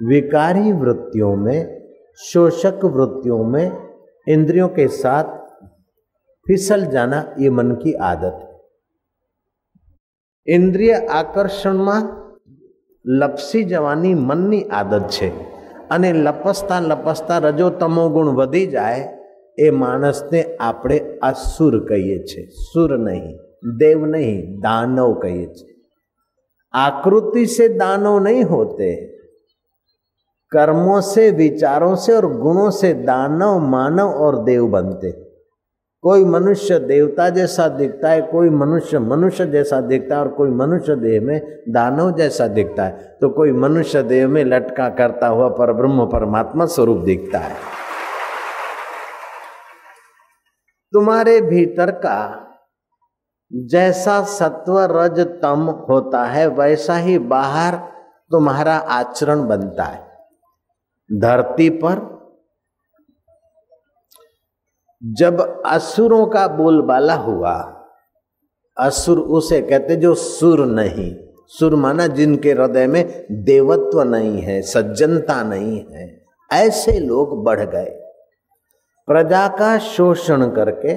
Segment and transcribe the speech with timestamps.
[0.00, 1.60] विकारी वृत्तियों में
[2.20, 3.66] शोषक वृत्तियों में
[4.26, 5.38] इंद्रियों के साथ
[6.46, 8.52] फिसल जाना ये मन की आदत है
[10.48, 11.98] ઇન્દ્રિય આકર્ષણમાં
[13.04, 15.28] લપસી જવાની મનની આદત છે
[15.90, 19.06] અને લપસતા લપસતા રજો તમો ગુણ વધી જાય
[19.58, 23.32] એ માણસને આપણે અસુર કહીએ છીએ સુર નહીં
[23.78, 25.66] देव नहीं दानव कहिए
[26.74, 28.90] आकृति से दानव नहीं होते
[30.51, 35.11] कर्मों से, विचारों से और गुणों से दानव, मानव और देव बनते।
[36.03, 40.95] कोई मनुष्य देवता जैसा दिखता है, कोई मनुष्य मनुष्य जैसा दिखता है और कोई मनुष्य
[40.95, 45.73] देह में दानव जैसा दिखता है तो कोई मनुष्य देह में लटका करता हुआ पर
[45.73, 47.55] ब्रह्म परमात्मा स्वरूप दिखता है।
[50.93, 52.45] तुम्हारे भीतर का
[53.51, 57.75] जैसा सत्व रज तम होता है, वैसा ही बाहर
[58.31, 60.08] तुम्हारा आचरण बनता है।
[61.09, 62.07] धरती पर
[65.01, 67.53] जब असुरों का बोलबाला हुआ,
[68.77, 71.13] असुर उसे कहते जो सुर नहीं,
[71.47, 77.89] सुर माना जिनके हृदय में देवत्व नहीं है, सज्जनता नहीं है, ऐसे लोग बढ़ गए।
[79.07, 80.93] प्रजा का शोषण करके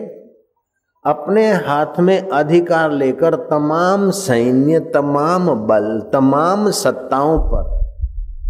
[1.04, 7.80] अपने हाथ में अधिकार लेकर तमाम सैन्य, तमाम बल, तमाम सत्ताओं पर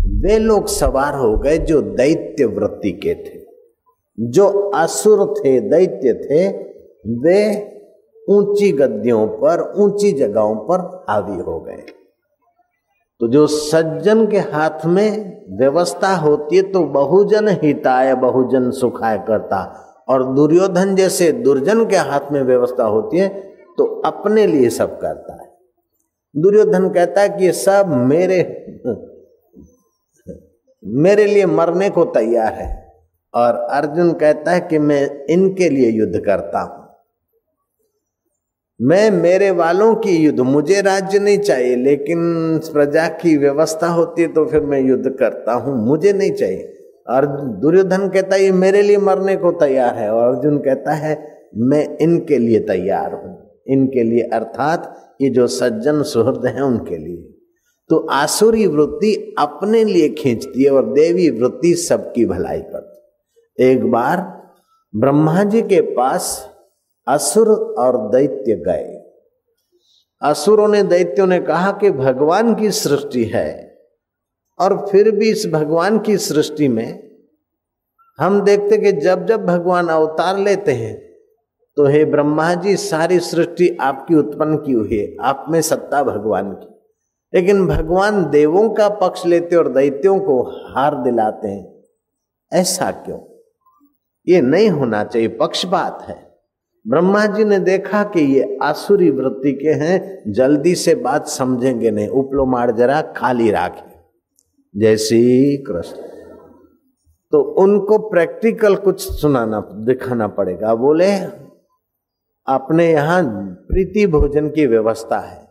[0.02, 3.40] वे लोग सवार हो गए जो दैत्य वृत्ति के थे।
[4.18, 6.48] जो असुर थे, दैत्य थे,
[7.20, 7.40] वे
[8.28, 10.80] ऊँची गद्दियों पर, ऊँची जगहों पर
[11.10, 11.84] हावी हो गए।
[13.20, 19.88] तो जो सज्जन के हाथ में व्यवस्था होती है तो बहुजन हिताय, बहुजन सुखाय करता।
[20.08, 23.28] और दुर्योधन जैसे दुर्जन के हाथ में व्यवस्था होती है
[23.78, 25.50] तो अपने लिए सब करता है।
[26.34, 28.42] दुर्योधन कहता है कि ये सब मेरे
[30.82, 32.70] मेरे लिए मरने को तैयार है।
[33.34, 36.80] और अर्जुन कहता है कि मैं इनके लिए युद्ध करता हूँ।
[38.80, 44.28] मैं मेरे वालों की युद्ध, मुझे राज्य नहीं चाहिए, लेकिन प्रजा की व्यवस्था होती है
[44.28, 46.78] तो फिर मैं युद्ध करता हूँ, मुझे नहीं चाहिए।
[47.10, 47.26] और
[47.60, 51.16] दुर्योधन कहता है, ये मेरे लिए मरने को तैयार है। और अर्जुन कहता है,
[51.56, 57.31] मैं इनके लिए तैयार हूँ। इनके लिए, अर्थात ये जो सज्जन सुहृद हैं उनके लिए।
[57.90, 64.20] तो आसुरी वृत्ति अपने लिए खींचती है और देवी वृत्ति सबकी भलाई करती एक बार
[64.94, 66.48] ब्रह्मा जी के पास
[67.06, 67.48] असुर
[67.78, 68.98] और दैत्य गए।
[70.22, 73.78] असुरों ने दैत्यों ने कहा कि भगवान की सृष्टि है
[74.58, 77.10] और फिर भी इस भगवान की सृष्टि में
[78.18, 80.94] हम देखते कि जब जब भगवान अवतार लेते हैं
[81.76, 86.52] तो हे ब्रह्मा जी सारी सृष्टि आपकी उत्पन्न की हुई है। आप में सत्ता भगवान
[86.52, 86.71] की।
[87.32, 91.72] लेकिन भगवान देवों का पक्ष लेते और दैत्यों को हार दिलाते हैं।
[92.52, 93.18] ऐसा क्यों?
[94.28, 96.16] ये नहीं होना चाहिए पक्षपात है।
[96.86, 102.08] ब्रह्मा जी ने देखा कि ये आसुरी वृत्ति के हैं, जल्दी से बात समझेंगे नहीं
[102.08, 105.96] उपलो मार जरा खाली राखे। श्री कृष्ण
[107.32, 111.12] तो उनको प्रैक्टिकल कुछ सुनाना, दिखाना पड़ेगा। बोले
[112.46, 113.22] अपने यहाँ
[113.68, 115.41] प्रीति भोजन की व्यवस्था है।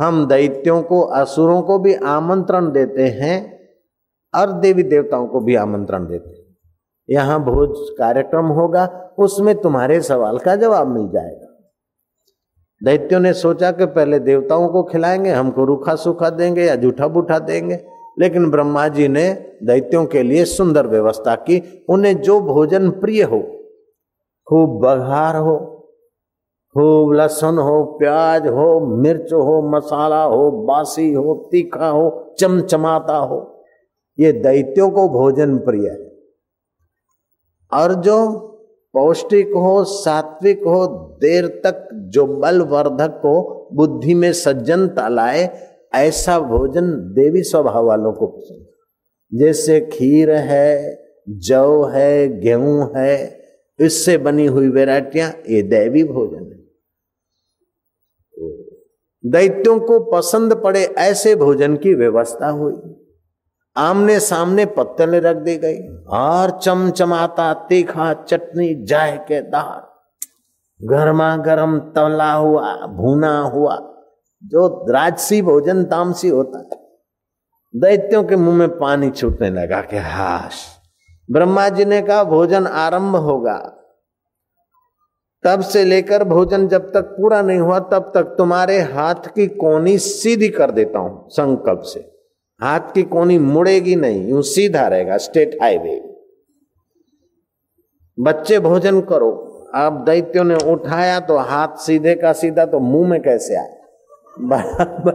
[0.00, 3.60] हम दैत्यों को, असुरों को भी आमंत्रण देते हैं
[4.34, 6.56] और देवी देवताओं को भी आमंत्रण देते हैं।
[7.10, 11.46] यहाँ भोज कार्यक्रम होगा, उसमें तुम्हारे सवाल का जवाब मिल जाएगा।
[12.84, 17.38] दैत्यों ने सोचा कि पहले देवताओं को खिलाएँगे, हमको रूखा सूखा देंगे या जूठा बूठा
[17.38, 17.84] देंगे,
[18.18, 19.32] लेकिन ब्रह्मा जी ने
[19.62, 23.40] दैत्यों के लिए सुंदर व्यवस्था की, उन्हें जो भोजन प्रिय हो,
[24.48, 25.69] खूब बघार हो
[26.74, 33.64] खूब लहसुन हो, प्याज हो, मिर्च हो, मसाला हो, बासी हो, तीखा हो, चमचमाता हो।
[34.18, 36.10] ये दैत्यों को भोजन प्रिय है।
[37.72, 38.36] और जो
[38.94, 40.86] पौष्टिक हो, सात्विक हो,
[41.20, 45.48] देर तक जो बलवर्धक हो बुद्धि में सज्जनता लाए,
[45.94, 48.66] ऐसा भोजन देवी स्वभाव वालों को पसंद
[49.40, 53.40] जैसे खीर है जव है, गेहूँ है,
[53.80, 56.59] इससे बनी हुई वेराइटियाँ ये दैवी भोजन है।
[59.26, 62.96] दैत्यों को पसंद पड़े ऐसे भोजन की व्यवस्था हुई।
[63.76, 65.78] आमने सामने पत्तले रख दी गई।
[66.10, 69.90] और चमचमाता, तीखा चटनी, जाय के दार।
[70.82, 73.76] गर्मा गर्म तला हुआ, भुना हुआ,
[74.44, 76.80] जो राजसी भोजन तामसी होता है
[77.76, 80.76] दैत्यों के मुँह में पानी छूटने लगा के हाश,
[81.30, 83.79] ब्रह्मा जी ने कहा, भोजन आरंभ होगा।
[85.44, 89.96] तब से लेकर भोजन जब तक पूरा नहीं हुआ, तब तक तुम्हारे हाथ की कोनी
[89.98, 92.00] सीधी कर देता हूँ, संकल्प से।
[92.60, 96.00] हाथ की कोनी मुड़ेगी नहीं, यूँ सीधा रहेगा स्टेट हाईवे।
[98.18, 99.30] बच्चे भोजन करो
[99.76, 103.76] अब दैत्यों ने उठाया तो हाथ सीधे का सीधा तो मुँह में कैसे आए?
[104.40, 105.12] बराबर,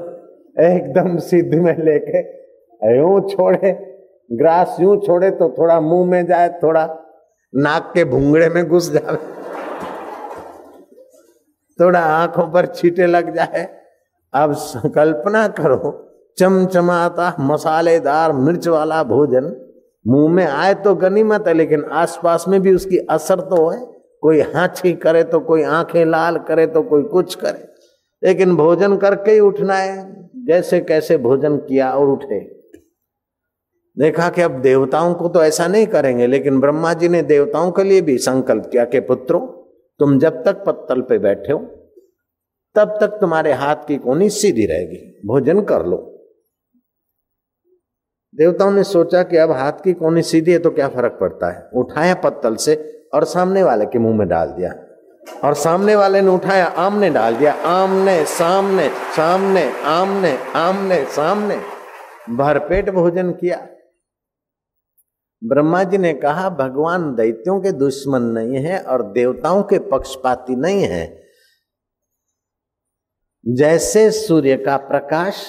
[0.66, 2.20] एकदम सीधे में लेके,
[2.98, 3.72] यूँ छोड़े,
[4.32, 6.86] ग्रास यूँ छोड़े तो थोड़ा मुँह में जाए, थोड़ा
[7.54, 9.18] नाक के भूंगड़े में घुस जाए
[11.80, 13.64] थोड़ा आँखों पर छीटे लग जाए।
[14.34, 14.56] अब
[14.96, 16.02] कल्पना करो,
[16.38, 19.56] चमचमाता मसालेदार मिर्च वाला भोजन।
[20.06, 23.80] मुँह में आए तो गनीमत है लेकिन आसपास में भी उसकी असर तो है।
[24.24, 27.68] कोई हाथी करे तो कोई आँखें लाल करे तो कोई कुछ करे।
[28.24, 32.40] लेकिन भोजन करके ही उठना है, जैसे कैसे भोजन किया और उठे।
[33.98, 37.84] देखा कि अब देवताओं को तो ऐसा नहीं करेंगे, लेकिन ब्रह्मा जी ने देवताओं के
[37.84, 39.40] लिए भी संकल्प किया कि पुत्रों
[40.00, 41.60] तुम जब तक पत्तल पे बैठे हो,
[42.76, 46.12] तब तक तुम्हारे हाथ की कोनी सीधी रहेगी। भोजन कर लो।
[48.36, 51.70] देवताओं ने सोचा कि अब हाथ की कोनी सीधी है तो क्या फ़र्क पड़ता है?
[51.74, 54.74] उठाया पत्तल से और सामने वाले के मुँह में डाल दिया।
[55.44, 61.60] और सामने वाले ने उठाया आमने डाल दिया। आमने सामने सामने आमने आमने सामने
[62.30, 63.68] भरपेट भोजन किया।
[65.46, 70.84] ब्रह्मा जी ने कहा, भगवान दैत्यों के दुश्मन नहीं है और देवताओं के पक्षपाती नहीं
[70.84, 71.06] है।
[73.46, 75.44] जैसे सूर्य का प्रकाश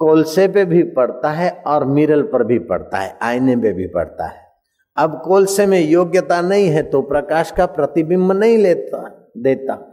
[0.00, 4.26] कोलसे पे भी पड़ता है और मिरल पर भी पड़ता है, आईने पे भी पड़ता
[4.26, 4.48] है।
[4.96, 9.86] अब कोलसे में योग्यता नहीं है तो प्रकाश का प्रतिबिंब नहीं लेता, देता।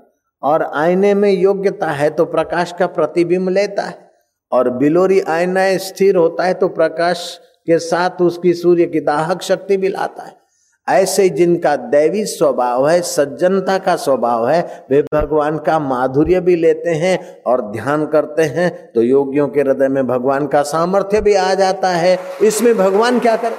[0.44, 4.12] और आईने में योग्यता है तो प्रकाश का प्रतिबिंब लेता है।
[4.52, 9.78] और बिलोरी आईना स्थिर होता है तो प्रकाश के साथ उसकी सूर्य की दाहक शक्ति
[9.78, 10.48] भी लाता है।
[10.90, 16.90] ऐसे जिनका दैवी स्वभाव है, सज्जनता का स्वभाव है, वे भगवान का माधुर्य भी लेते
[16.90, 21.54] हैं और ध्यान करते हैं। तो योगियों के हृदय में भगवान का सामर्थ्य भी आ
[21.54, 23.56] जाता है। इसमें भगवान क्या करे?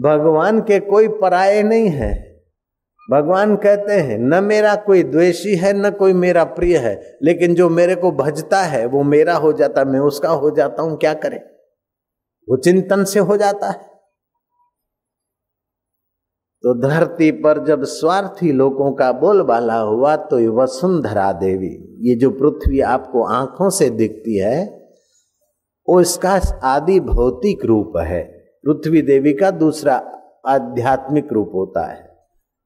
[0.00, 2.32] भगवान के कोई पराये नहीं है।
[3.10, 7.68] भगवान कहते हैं, न मेरा कोई द्वेषी है, न कोई मेरा प्रिय है, लेकिन जो
[7.68, 11.51] मेरे को भजता है, वो मेरा हो जाता, मैं उसका हो जाता हूँ, क्या करे?
[12.48, 13.90] वो चिंतन से हो जाता है।
[16.64, 22.30] तो धरती पर जब स्वार्थी लोगों का बोलबाला हुआ तो ये वसुंधरा देवी, ये जो
[22.30, 24.64] पृथ्वी आपको आँखों से दिखती है,
[25.88, 28.22] वो इसका आदि भौतिक रूप है।
[28.64, 29.94] पृथ्वी देवी का दूसरा
[30.46, 32.10] आध्यात्मिक रूप होता है।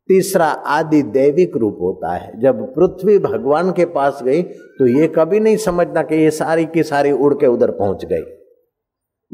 [0.09, 5.41] तीसरा आदि दैविक रूप होता है। जब पृथ्वी भगवान के पास गई तो ये कभी
[5.41, 8.23] नहीं समझना कि ये सारी की सारी उड़ के उधर पहुँच गई।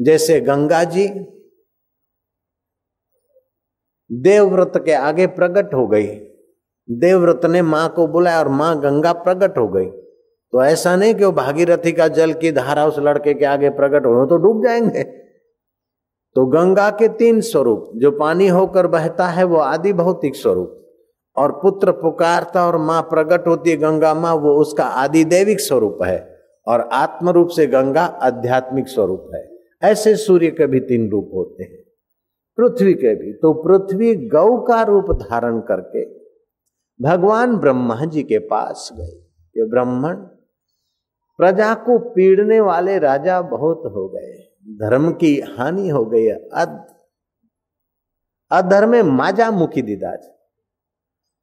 [0.01, 1.07] जैसे गंगा जी
[4.11, 6.05] देवव्रत के आगे प्रकट हो गई।
[6.91, 9.85] देवव्रत ने माँ को बुलाया और माँ गंगा प्रकट हो गई।
[10.51, 14.05] तो ऐसा नहीं कि वो भागीरथी का जल की धारा उस लड़के के आगे प्रकट
[14.05, 15.03] हो तो डूब जाएँगे।
[16.35, 20.79] तो गंगा के तीन स्वरूप, जो पानी होकर बहता है, वो आदि भौतिक स्वरूप।
[21.37, 25.99] और पुत्र पुकारता और माँ प्रकट होती है गंगा माँ, वो उसका आदि दैविक स्वरूप
[26.03, 29.52] है। और आत्म रूप से गंगा आध्यात्मिक स्वरूप है।
[29.83, 31.81] ऐसे सूर्य के भी तीन रूप होते हैं।
[32.57, 36.05] पृथ्वी के भी। तो पृथ्वी गौ का रूप धारण करके
[36.99, 39.11] भगवान ब्रह्मा जी के पास गए
[39.55, 40.15] ये ब्राह्मण
[41.39, 44.33] प्रजा को पीड़ने वाले राजा बहुत हो गए।
[44.79, 46.79] धर्म की हानि हो गई। अध
[48.51, 50.19] अधर्म माजा मुखी दीदाज।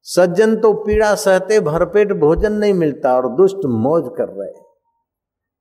[0.06, 4.52] सज्जन तो पीड़ा सहते भरपेट भोजन नहीं मिलता और दुष्ट मौज कर रहे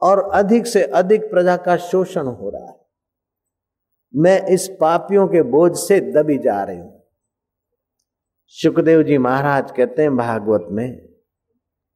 [0.02, 2.80] और अधिक से अधिक प्रजा का शोषण हो रहा है।
[4.16, 7.04] मैं इस पापियों के बोझ से दबी जा रही हूँ।
[8.46, 11.08] सुखदेव जी महाराज कहते हैं भागवत में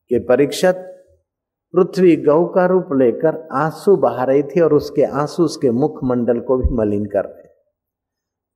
[0.09, 0.89] कि परीक्षत
[1.73, 6.57] पृथ्वी गौ का रूप लेकर आँसू बहा रही थी और उसके आँसू उसके मुखमंडल को
[6.57, 7.43] भी मलिन कर रहे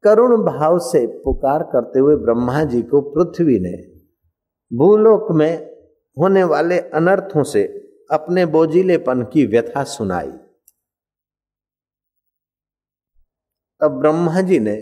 [0.04, 3.78] करुण भाव से पुकार करते हुए ब्रह्मा जी को पृथ्वी ने
[4.78, 5.76] भूलोक में
[6.18, 10.32] होने वाले अनर्थों से अपने बोझिलेपन की व्यथा सुनाई।
[13.82, 14.76] तब ब्रह्मा जी ने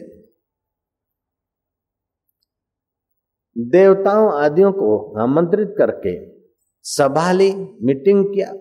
[3.58, 6.14] देवताओं आदियों को आमंत्रित करके
[6.86, 7.52] सभा ली,
[7.82, 8.54] मीटिंग किया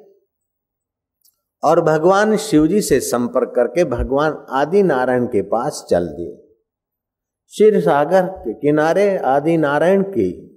[1.62, 6.37] और भगवान शिव जी से संपर्क करके भगवान आदि नारायण के पास चल दिए।
[7.47, 10.54] क्षीर सागर के किनारे आदि नारायण की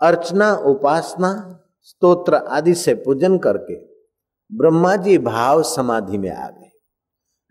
[0.00, 3.74] अर्चना, उपासना, स्तोत्र आदि से पूजन करके
[4.50, 6.70] ब्रह्मा जी भाव समाधि में आ गए।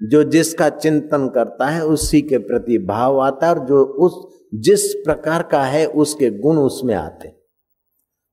[0.02, 4.94] जो जिसका चिंतन करता है, उसी के प्रति भाव आता है और जो उस, जिस
[4.94, 7.28] प्रकार का है, उसके गुण उसमें आते।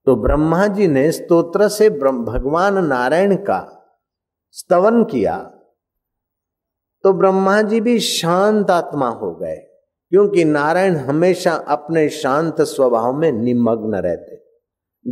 [0.07, 3.61] तो ब्रह्मा जी ने स्तोत्र से भगवान नारायण का
[4.50, 5.38] स्तवन किया
[7.04, 9.72] तो ब्रह्मा जी भी शांत आत्मा हो गए।
[10.12, 14.42] क्योंकि नारायण हमेशा अपने शांत स्वभाव में निमग्न रहते।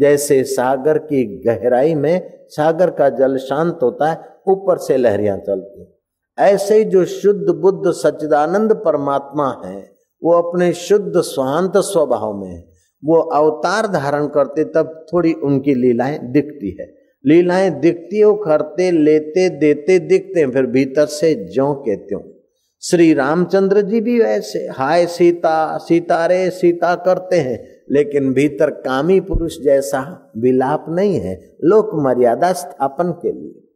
[0.00, 5.97] जैसे सागर की गहराई में सागर का जल शांत होता है, ऊपर से लहरियाँ चलती
[6.38, 9.92] ऐसे ही जो शुद्ध बुद्ध सच्चिदानंद परमात्मा है,
[10.25, 12.64] वो अपने शुद्ध स्वांत स्वभाव में
[13.04, 16.95] वो अवतार धारण करते, तब थोड़ी उनकी लीलाएँ दिखती है।
[17.26, 22.30] लीलाएँ दिखती हो, करते, लेते, देते, दिखते हैं, फिर भीतर से जो कहते हो।
[22.83, 29.57] श्री रामचंद्र जी भी वैसे। हाय सीता सीतारे सीता करते हैं, लेकिन भीतर कामी पुरुष
[29.61, 33.69] जैसा विलाप नहीं है। लोक मर्यादा स्थापन के लिए।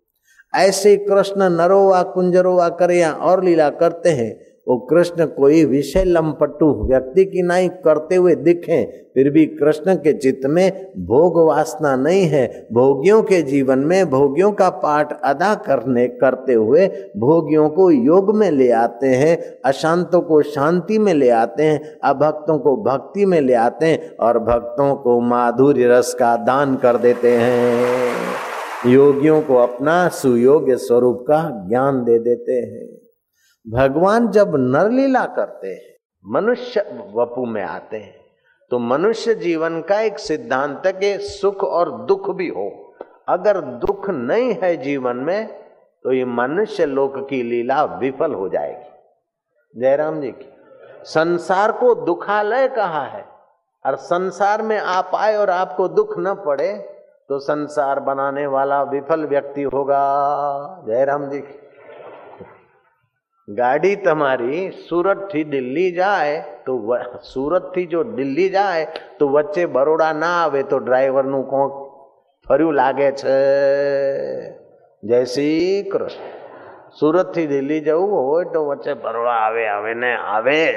[0.54, 6.88] ऐसे कृष्ण नरोवा कुंजरोवा करे या और लीला करते हैं। वो कृष्ण कोई विषय लंपटू
[6.88, 12.22] व्यक्ति की नहीं करते हुए दिखे, फिर भी कृष्ण के चित्त में भोग वासना नहीं
[12.22, 18.34] है। भोगियों के जीवन में भोगियों का पाठ अदा करने, करते हुए भोगियों को योग
[18.36, 23.40] में ले आते हैं, अशांतों को शांति में ले आते हैं, अभक्तों को भक्ति में
[23.40, 28.14] ले आते हैं और भक्तों को माधुर्य रस का दान कर देते हैं।
[28.86, 33.03] योगियों को अपना सुयोग्य स्वरूप का ज्ञान दे देते हैं।
[33.66, 35.94] भगवान जब नरलीला करते हैं,
[36.24, 36.80] मनुष्य
[37.14, 38.22] वपु में आते हैं
[38.70, 42.68] तो मनुष्य जीवन का एक सिद्धांत के सुख और दुख भी हो।
[43.28, 45.46] अगर दुख नहीं है जीवन में
[46.04, 50.48] तो ये मनुष्य लोक की लीला विफल हो जाएगी। जयराम जी की,
[51.04, 53.24] संसार को दुखालय कहा है,
[53.84, 56.72] और संसार में आप आए और आपको दुख न पड़े
[57.28, 60.02] तो संसार बनाने वाला विफल व्यक्ति होगा।
[60.88, 61.58] जयराम जी की
[63.48, 66.96] ગાડી તમારી સુરતથી દિલ્હી જાય તો
[67.32, 68.86] સુરતથી જો દિલ્હી જાય
[69.18, 71.68] તો વચ્ચે બરોડા ના આવે તો ડ્રાઈવરનું કોણ
[72.48, 74.50] ફર્યું લાગે છે?
[75.04, 76.22] જય શ્રી કૃષ્ણ.
[77.00, 80.72] સુરતથી દિલ્હી જવું હોય તો વચ્ચે બરોડા આવે આવે ને આવે.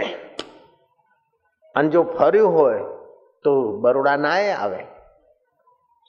[1.75, 2.79] અને જો ફર્યું હોય
[3.43, 4.83] તો બરોડા ના આવે.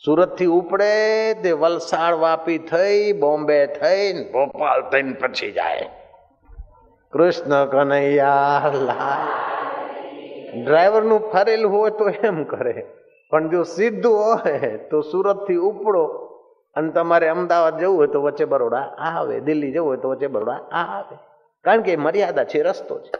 [0.04, 6.07] સુરતથી ઉપડે તે વલસાડ વાપી થઈ, બોમ્બે થઈ ભોપાલ થઈને પછી જાય.
[7.12, 8.72] કૃષ્ણ કનૈયા
[10.64, 12.86] ડ્રાઈવરનું ફરેલું હોય તો એમ કરે.
[13.30, 16.04] પણ જો સીધું હોય તો સુરતથી ઉપડો
[16.76, 19.40] અને તમારે અમદાવાદ જવું હોય તો વચ્ચે બરોડા આવે.
[19.40, 21.18] દિલ્હી જવું હોય તો વચ્ચે બરોડા આવે.
[21.64, 23.10] કારણ કે મર્યાદા છે, રસ્તો છે.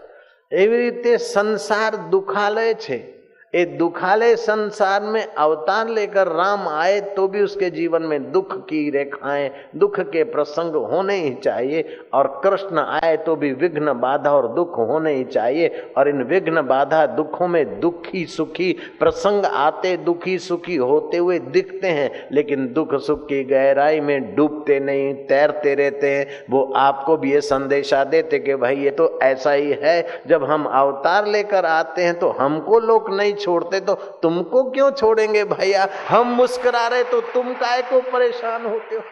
[0.57, 3.18] એવી રીતે સંસાર દુખાલય છે.
[3.55, 8.91] ये दुखाले संसार में अवतार लेकर राम आए तो भी उसके जीवन में दुख की
[8.91, 14.49] रेखाएँ, दुख के प्रसंग होने ही चाहिए। और कृष्ण आए तो भी विघ्न बाधा और
[14.49, 20.39] दुख होने ही चाहिए। और इन विघ्न बाधा दुखों में दुखी सुखी, प्रसंग आते दुखी
[20.39, 26.11] सुखी होते हुए दिखते हैं। लेकिन दुख सुख की गहराई में डूबते नहीं, तैरते रहते
[26.11, 30.45] हैं। वो आपको भी ये संदेशा देते कि भाई, ये तो ऐसा ही है। जब
[30.45, 35.89] हम अवतार लेकर आते हैं तो हमको लोग नहीं छोड़ते तो तुमको क्यों छोड़ेंगे भैया?
[36.09, 39.03] हम मुस्कुरा रहे तो तुम काय को परेशान होते हो?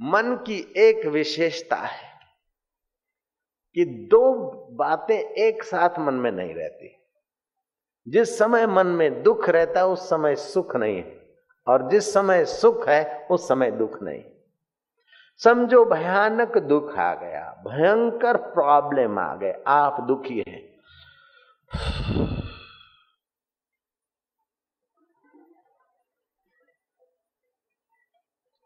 [0.00, 2.08] मन की एक विशेषता है
[3.74, 6.96] कि दो बातें एक साथ मन में नहीं रहती।
[8.08, 11.26] जिस समय मन में दुख रहता है, उस समय सुख नहीं है।
[11.66, 14.24] और जिस समय सुख है, उस समय दुख नहीं।
[15.38, 20.75] समझो, भयानक दुख आ गया, भयंकर प्रॉब्लम आ गए, आप दुखी हैं।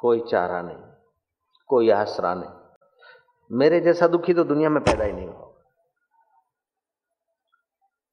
[0.00, 0.76] कोई चारा नहीं,
[1.68, 5.46] कोई आसरा नहीं। मेरे जैसा दुखी तो दुनिया में पैदा ही नहीं होगा।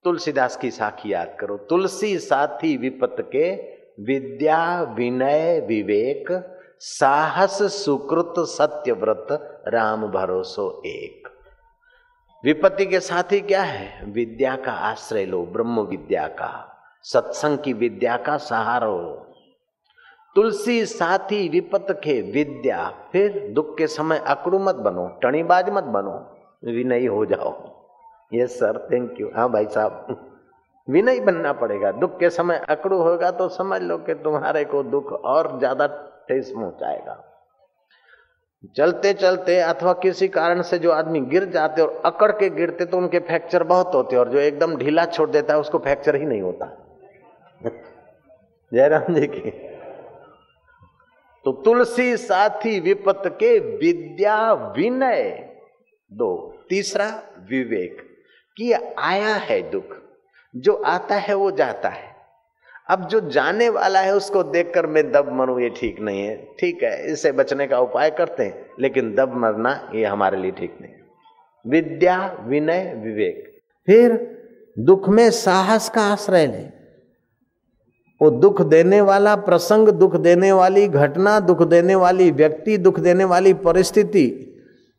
[0.06, 3.54] तुलसीदास की साखी याद करो, तुलसी साथी विपत के,
[4.04, 6.27] विद्या, विनय, विवेक,
[6.80, 9.27] साहस, सुकृत, सत्यव्रत,
[9.68, 11.27] राम भरोसो एक।
[12.44, 14.06] विपत्ति के साथ ही क्या है?
[14.06, 16.50] विद्या का आश्रय लो, ब्रह्म विद्या का।
[17.06, 18.88] सत्संग की विद्या का सहारा
[20.36, 26.13] तुलसी साथी विपत के विद्या, फिर दुख के समय अकड़ू मत बनो, टणीबाज मत बनो,
[26.63, 27.53] विनयी हो जाओ।
[28.32, 30.17] यस सर थैंक यू हाँ भाई साहब,
[30.88, 35.12] विनयी बनना पड़ेगा। दुख के समय अकड़ू होगा तो समझ लो कि तुम्हारे को दुख
[35.13, 35.88] और ज़्यादा
[36.27, 37.24] ठेस पहुंचाएगा
[38.64, 42.98] चलते चलते अथवा किसी कारण से जो आदमी गिर जाते और अकड़ के गिरते तो
[42.98, 46.42] उनके फ्रैक्चर बहुत होते और जो एकदम ढीला छोड़ देता है, उसको फ्रैक्चर ही नहीं
[46.42, 46.66] होता।
[48.72, 49.52] जयराम जी की।
[51.46, 55.22] तो तुलसी साथी विपत के विद्या विनय
[56.12, 57.08] दो। तीसरा
[57.50, 58.02] विवेक
[58.58, 59.96] कि आया है दुख,
[60.56, 62.17] जो आता है वो जाता है।
[62.89, 66.84] अब जो जाने वाला है उसको देखकर मैं दब मरू, ये ठीक नहीं है। ठीक
[66.84, 70.94] है, इससे बचने का उपाय करते हैं, लेकिन दब मरना, ये हमारे लिए ठीक नहीं
[71.65, 73.44] विद्या, विनय, विवेक।
[73.88, 74.13] फिर
[74.77, 76.63] दुख में साहस का आश्रय ले।
[78.22, 83.24] वो दुख देने वाला प्रसंग, दुख देने वाली घटना, दुख देने वाली व्यक्ति, दुख देने
[83.25, 84.44] वाली परिस्थिति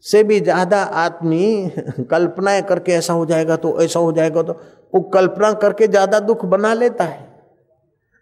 [0.04, 1.70] से भी ज़्यादा आदमी
[2.10, 4.52] कल्पनाएँ करके ऐसा हो जाएगा तो ऐसा हो जाएगा तो
[4.92, 7.26] वो कल्पना करके ज़्यादा दुख बना लेता है।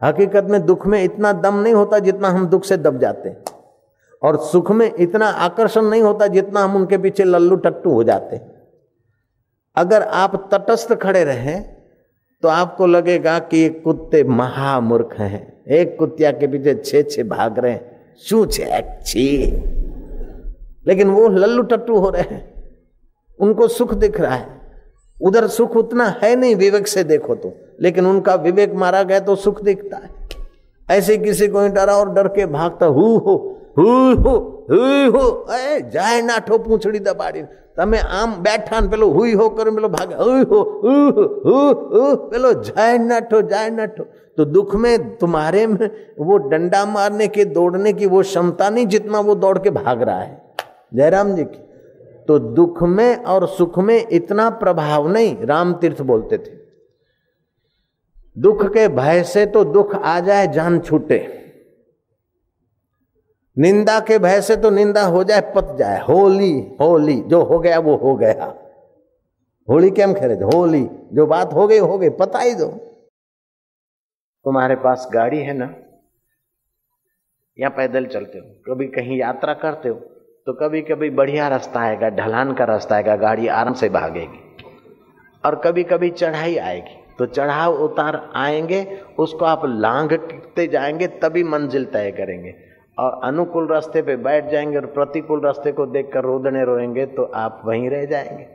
[0.05, 3.45] हकीकत में दुख में इतना दम नहीं होता जितना हम दुख से दब जाते हैं।
[4.23, 8.41] और सुख में इतना आकर्षण नहीं होता जितना हम उनके पीछे लल्लू टट्टू हो जाते
[9.77, 11.77] अगर आप तटस्थ खड़े रहें
[12.43, 17.59] तो आपको लगेगा कि ये कुत्ते महामूर्ख हैं। एक कुत्तिया के पीछे छे छे भाग
[17.59, 19.47] रहे हैं। शू छी।
[20.87, 22.55] लेकिन वो लल्लू टट्टू हो रहे हैं।
[23.41, 24.61] उनको सुख दिख रहा है।
[25.23, 29.36] उधर सुख उतना है नहीं, विवेक से देखो तो। लेकिन उनका विवेक मारा गया तो
[29.38, 30.10] सुख दिखता है
[30.90, 33.36] ऐसे किसी को डरा और डर के भागता हु हो
[33.78, 33.90] हु
[34.24, 34.36] हो
[34.70, 34.80] हु
[35.12, 37.44] हो ए जाए नाठो पूछड़ी दबाड़ी
[37.78, 40.16] તમે આમ બેઠા ને પેલું હુઈ હો કરે પેલો ભાગે
[40.52, 40.60] હો
[42.32, 44.04] પેલો જાય नठो जाए नठो
[44.38, 45.90] तो दुख में तुम्हारे में
[46.20, 50.20] वो डंडा मारने के दौड़ने की वो क्षमता नहीं जितना वो दौड़ के भाग रहा
[50.20, 50.38] है
[50.94, 51.60] जयराम जी की
[52.28, 56.54] तो दुख में और सुख में इतना प्रभाव नहीं राम तीर्थ बोलते थे
[58.39, 61.33] दुख के भय से तो दुख आ जाए, जान छूटे।
[63.59, 67.79] निंदा के भय से तो निंदा हो जाए, पत जाए। होली होली, जो हो गया
[67.79, 68.55] वो हो गया।
[69.69, 72.69] होली क्या खेले होली, जो बात हो गई हो गई, पता ही दो।
[74.45, 75.75] तुम्हारे पास गाड़ी है ना?
[77.61, 78.75] या पैदल चलते हो?
[78.75, 79.95] कभी कहीं यात्रा करते हो?
[80.47, 84.57] तो कभी कभी बढ़िया रास्ता आएगा, ढलान का रास्ता आएगा, गाड़ी आराम से भागेगी।
[85.45, 88.87] और कभी कभी चढ़ाई आएगी। तो चढ़ाव उतार आएँगे,
[89.19, 92.55] उसको आप लांघते जाएँगे, तभी मंजिल तय करेंगे।
[92.99, 97.63] और अनुकूल रास्ते पे बैठ जाएँगे और प्रतिकूल रास्ते को देखकर रोदने रोएँगे तो आप
[97.65, 98.47] वहीं रह जाएँगे।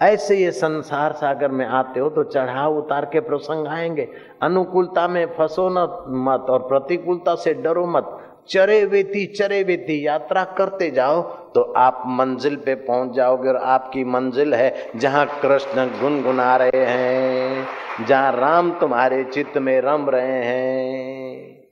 [0.00, 4.08] ऐसे ये संसार सागर में आते हो तो चढ़ाव उतार के प्रसंग आएँगे।
[4.42, 5.86] अनुकूलता में फंसो न
[6.24, 11.22] मत और प्रतिकूलता से डरो मत। चरे वेती चरे वेती यात्रा करते जाओ
[11.54, 17.66] तो आप मंजिल पे पहुँच जाओगे और आपकी मंजिल है जहाँ कृष्ण गुनगुना रहे हैं,
[18.08, 21.62] जहाँ राम तुम्हारे चित्त में रम रहे हैं।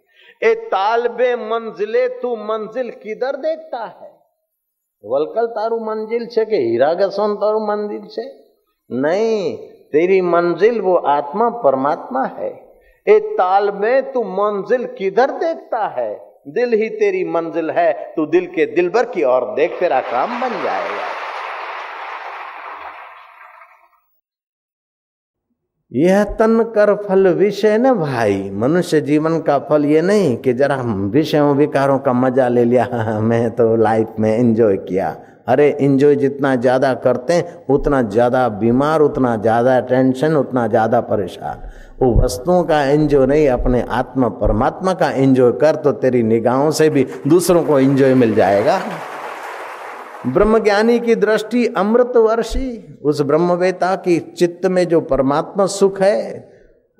[0.42, 4.10] ए तालबे मंजिले, तू मंजिल किधर देखता है?
[5.04, 8.22] वलकल तारू मंजिल छे के हीरा गसन तारू मंजिल छे?
[8.90, 9.56] नहीं,
[9.92, 12.50] तेरी मंजिल वो आत्मा परमात्मा है।
[13.06, 16.12] ए ताल में तू मंजिल किधर देखता है?
[16.46, 20.40] दिल ही तेरी मंजिल है तू दिल के दिल भर की और देख तेरा काम
[20.40, 21.10] बन जाएगा।
[25.92, 30.76] यह तन कर फल विषय न भाई मनुष्य जीवन का फल ये नहीं कि जरा
[31.10, 35.16] विषयों विकारों का मज़ा ले लिया। हाँ, मैं तो लाइफ में एंजॉय किया।
[35.48, 41.62] अरे एंजॉय जितना ज़्यादा करते हैं उतना ज़्यादा बीमार उतना ज़्यादा टेंशन उतना ज़्यादा परेशान।
[42.02, 46.90] वो वस्तुओं का एंजॉय नहीं, अपने आत्मा, परमात्मा का एंजॉय कर तो तेरी निगाहों से
[46.90, 48.80] भी दूसरों को एंजॉय मिल जाएगा।
[50.26, 56.52] ब्रह्मज्ञानी की दृष्टि अमृत वर्षी उस ब्रह्मवेता की चित्त में जो परमात्मा सुख है,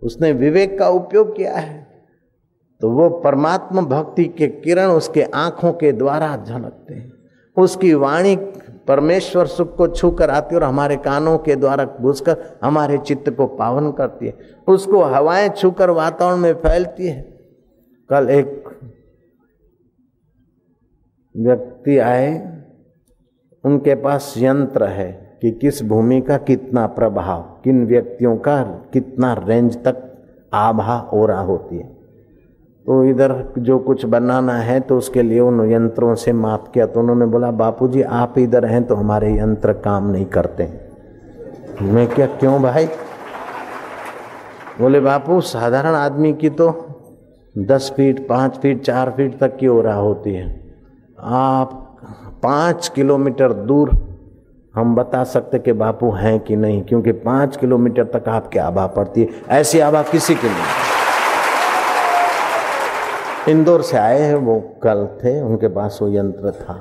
[0.03, 1.87] उसने विवेक का उपयोग किया है।
[2.81, 7.13] तो वो परमात्मा भक्ति के किरण उसके आँखों के द्वारा झलकते हैं।
[7.57, 8.37] उसकी वाणी
[8.89, 13.31] परमेश्वर सुख को छू कर आती है और हमारे कानों के द्वारा घुसकर हमारे चित्त
[13.31, 17.23] को पावन करती है। उसको हवाएँ छूकर वातावरण में फैलती है।
[18.11, 18.65] कल एक
[21.37, 22.59] व्यक्ति आए,
[23.65, 29.77] उनके पास यंत्र है कि किस भूमि का कितना प्रभाव, किन व्यक्तियों का कितना रेंज
[29.85, 31.92] तक आभा ओरा होती है।
[32.87, 37.01] तो इधर जो कुछ बनाना है तो उसके लिए उन यंत्रों से माप किया। तो
[37.01, 40.69] उन्होंने बोला, बापूजी, आप इधर हैं तो हमारे यंत्र काम नहीं करते।
[41.83, 42.87] मैं क्या, क्यों भाई?
[44.81, 46.87] बोले, बापू, साधारण आदमी की तो
[47.59, 50.75] दस फीट, पाँच फीट, चार फीट तक की ओरा होती है।
[51.21, 51.97] आप
[52.43, 53.91] पाँच किलोमीटर दूर,
[54.75, 56.83] हम बता सकते कि बापू हैं कि नहीं?
[56.83, 60.82] क्योंकि पाँच किलोमीटर तक आपकी आभा पड़ती है। ऐसी आभा किसी के नहीं।
[63.49, 66.75] इंदौर से आए हैं, वो कल थे, उनके पास वो यंत्र था।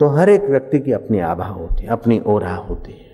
[0.00, 3.10] तो हर एक व्यक्ति की अपनी आभा होती है, अपनी ओरा होती है।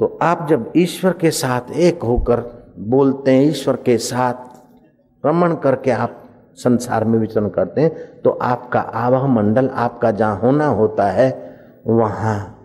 [0.00, 2.40] तो आप जब ईश्वर के साथ एक होकर
[2.78, 6.22] बोलते हैं, ईश्वर के साथ रमण करके आप
[6.58, 11.30] संसार में विचरण करते हैं तो आपका आवाह मंडल, आपका जहाँ होना होता है,
[11.86, 12.55] वहाँ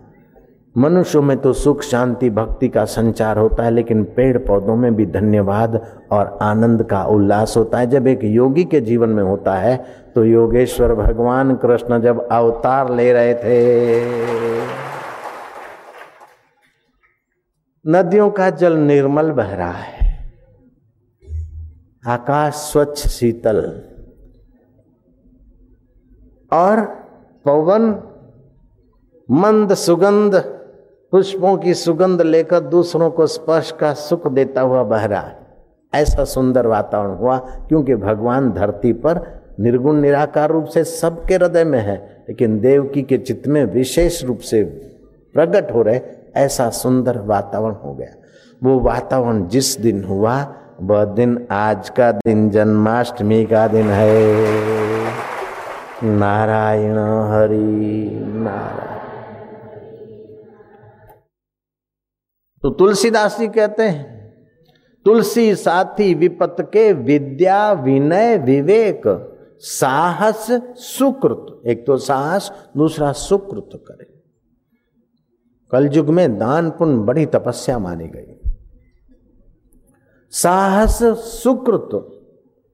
[0.76, 5.06] मनुष्यों में तो सुख, शांति, भक्ति का संचार होता है, लेकिन पेड़ पौधों में भी
[5.06, 5.76] धन्यवाद
[6.12, 9.76] और आनंद का उल्लास होता है। जब एक योगी के जीवन में होता है
[10.16, 13.60] तो योगेश्वर भगवान कृष्ण जब अवतार ले रहे थे,
[17.86, 20.00] नदियों का जल निर्मल बह रहा है,
[22.04, 23.62] आकाश स्वच्छ, शीतल,
[26.52, 26.82] और
[27.46, 27.92] पवन
[29.30, 30.36] मंद, सुगंध
[31.12, 35.40] पुष्पों की सुगंध लेकर दूसरों को स्पर्श का सुख देता हुआ बह रहा है
[35.94, 41.80] ऐसा सुंदर वातावरण हुआ क्योंकि भगवान धरती पर निर्गुण निराकार रूप से सबके हृदय में
[41.80, 44.64] है, लेकिन देवकी के चित्त में विशेष रूप से
[45.34, 46.00] प्रकट हो रहे
[46.36, 48.16] ऐसा सुंदर वातावरण हो गया।
[48.64, 54.36] वो वातावरण जिस दिन हुआ, वह दिन आज का दिन, जन्माष्टमी का दिन है।
[56.04, 56.98] नारायण
[57.32, 58.91] हरि नारायण।
[62.64, 64.34] तो तुलसीदास जी कहते हैं,
[65.06, 69.02] तुलसी साथी विपत के विद्या विनय विवेक,
[69.60, 70.48] साहस
[70.78, 74.22] सुकृत। एक तो साहस, दूसरा सुकृत करे।
[75.72, 78.52] कलयुग में दान पुण्य बड़ी तपस्या मानी गई।
[80.32, 81.04] साहस
[81.44, 81.90] सुकृत,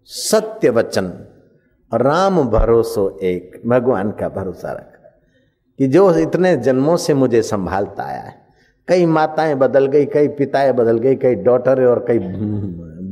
[0.04, 1.08] सत्य वचन,
[1.94, 5.10] राम भरोसो एक। भगवान का भरोसा रखा
[5.80, 8.47] कि जो इतने जन्मों से मुझे संभालता आया है।
[8.88, 12.20] कई माताएँ बदल गई, कई पिताएँ बदल गई, कई डॉटर और कई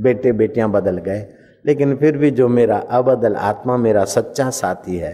[0.04, 1.26] बेटे बेटियाँ बदल गए।
[1.66, 5.14] लेकिन फिर भी जो मेरा अबदल आत्मा, मेरा सच्चा साथी है,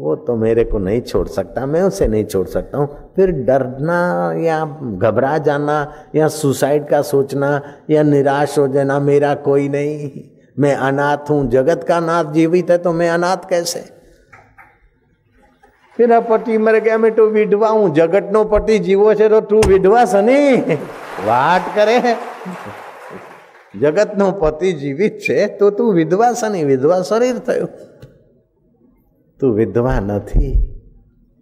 [0.00, 4.32] वो तो मेरे को नहीं छोड़ सकता, मैं उसे नहीं छोड़ सकता हूँ। फिर डरना
[4.38, 4.64] या
[4.98, 5.76] घबरा जाना
[6.14, 10.10] या सुसाइड का सोचना या निराश हो जाना, मेरा कोई नहीं,
[10.58, 13.84] मैं अनाथ हूँ, जगत का नाथ जीवित है तो मैं अनाथ कैसे?
[16.00, 20.04] તેના પતિ મરે કે અમે તું વિધવા હું જગતનો પતિ જીવો છે તો તું વિધવા
[20.04, 20.56] શની
[21.26, 22.16] વાત કરે.
[23.80, 27.68] જગતનો પતિ જીવિત છે તો તું વિધવા શની વિધવા શરીર થયું.
[29.40, 30.80] તું વિધવા નથી.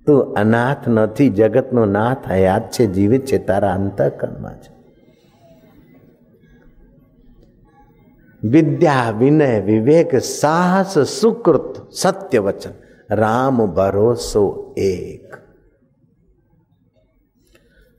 [0.07, 1.29] તું અનાથ નથી.
[1.29, 4.79] જગતનો નાથ હયાત છે, જીવિત છે, તારા અંતઃકરણમાં છે.
[8.43, 12.71] વિદ્યા, વિનય, વિવેક, સાહસ, સુકૃત સત્ય વચન
[13.13, 15.37] राम भरोसो एक।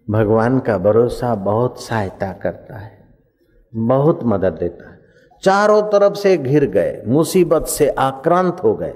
[0.10, 3.10] भगवान का भरोसा बहुत सहायता करता है,
[3.76, 5.00] बहुत मदद देता है।
[5.44, 8.94] चारों तरफ़ से घिर गए, मुसीबत से आक्रांत हो गए।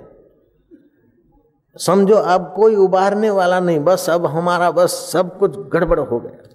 [1.78, 6.50] समझो, अब कोई उबारने वाला नहीं, बस अब हमारा, बस सब कुछ गड़बड़ हो गया।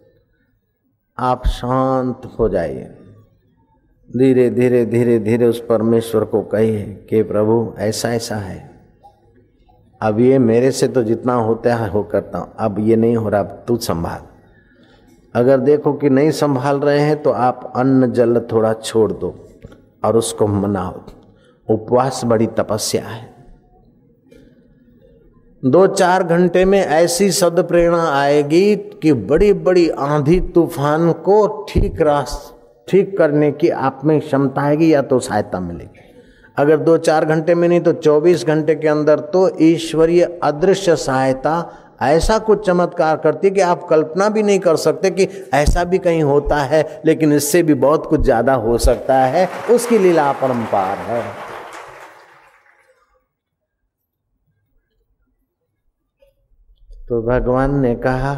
[1.18, 2.84] आप शांत हो जाइए।
[4.16, 8.67] धीरे धीरे धीरे धीरे उस परमेश्वर को कहिए कि प्रभु, ऐसा ऐसा है।
[10.00, 13.28] अब ये मेरे से तो जितना होता है वो करता हूँ। अब ये नहीं हो
[13.28, 14.20] रहा, अब तू संभाल।
[15.34, 19.34] अगर देखो कि नहीं संभाल रहे हैं तो आप अन्न जल थोड़ा छोड़ दो
[20.04, 21.00] और उसको मनाओ।
[21.68, 23.26] उपवास बड़ी तपस्या है।
[25.62, 32.00] दो चार घंटे में ऐसी सद प्रेरणा आएगी कि बड़ी बड़ी आंधी तूफ़ान को ठीक
[32.02, 32.52] रास,
[32.88, 36.07] ठीक करने की आप में क्षमता आएगी, या तो सहायता मिलेगी।
[36.58, 41.54] अगर दो चार घंटे में नहीं तो चौबीस घंटे के अंदर तो ईश्वरीय अदृश्य सहायता
[42.02, 46.22] ऐसा कुछ चमत्कार करती कि आप कल्पना भी नहीं कर सकते कि ऐसा भी कहीं
[46.22, 51.22] होता है, लेकिन इससे भी बहुत कुछ ज़्यादा हो सकता है। उसकी लीला परंपार है।
[57.08, 58.34] तो भगवान ने कहा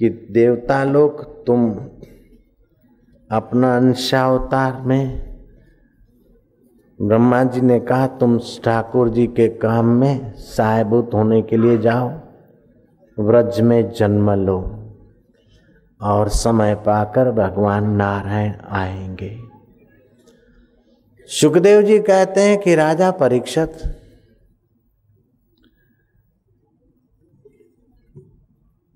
[0.00, 1.70] कि देवता लोग तुम
[3.30, 5.35] अपना अंशावतार में
[7.02, 12.08] ब्रह्मा जी ने कहा, तुम ठाकुर जी के काम में सहायभूत होने के लिए जाओ,
[13.18, 14.58] व्रज में जन्म लो
[16.02, 19.38] और समय पाकर भगवान नारायण आएँगे।
[21.28, 23.78] सुखदेव जी कहते हैं कि, राजा परीक्षित,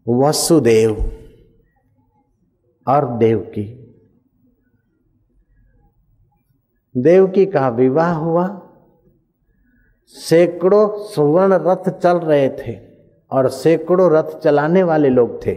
[0.09, 0.93] वसुदेव
[2.89, 3.80] और देवकी
[6.97, 8.67] देवकी का विवाह हुआ।
[10.07, 12.81] सैकड़ों सुवर्ण रथ चल रहे थे
[13.31, 15.55] और सैकड़ों रथ चलाने वाले लोग थे।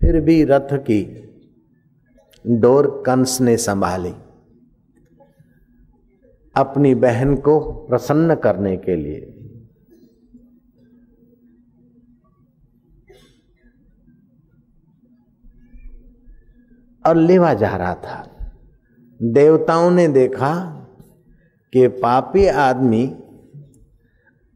[0.00, 1.18] फिर भी रथ की
[2.46, 4.14] डोर कंस ने संभाली।
[6.56, 9.38] अपनी बहन को प्रसन्न करने के लिए।
[17.06, 18.31] और लेवा जा रहा था।
[19.24, 20.54] देवताओं ने देखा
[21.72, 23.16] कि पापी आदमी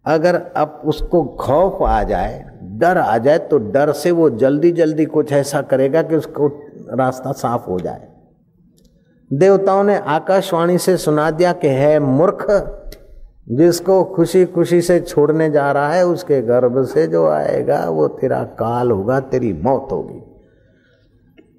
[0.06, 5.04] अगर अब उसको खौफ आ जाए, डर आ जाए तो डर से वो जल्दी जल्दी
[5.04, 6.48] कुछ ऐसा करेगा कि उसको
[6.94, 8.08] रास्ता साफ़ हो जाए।
[9.32, 12.46] देवताओं ने आकाशवाणी से सुना दिया कि है मूर्ख,
[13.48, 18.44] जिसको खुशी खुशी से छोड़ने जा रहा है, उसके गर्भ से जो आएगा, वो तेरा
[18.44, 20.22] काल होगा, तेरी मौत होगी।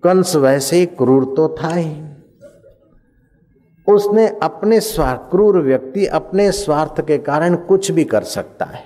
[0.03, 2.16] कंस वैसे ही क्रूर तो था ही।
[3.87, 8.83] उसने अपने स्वार्थ क्रूर व्यक्ति अपने स्वार्थ के कारण कुछ भी कर सकता है।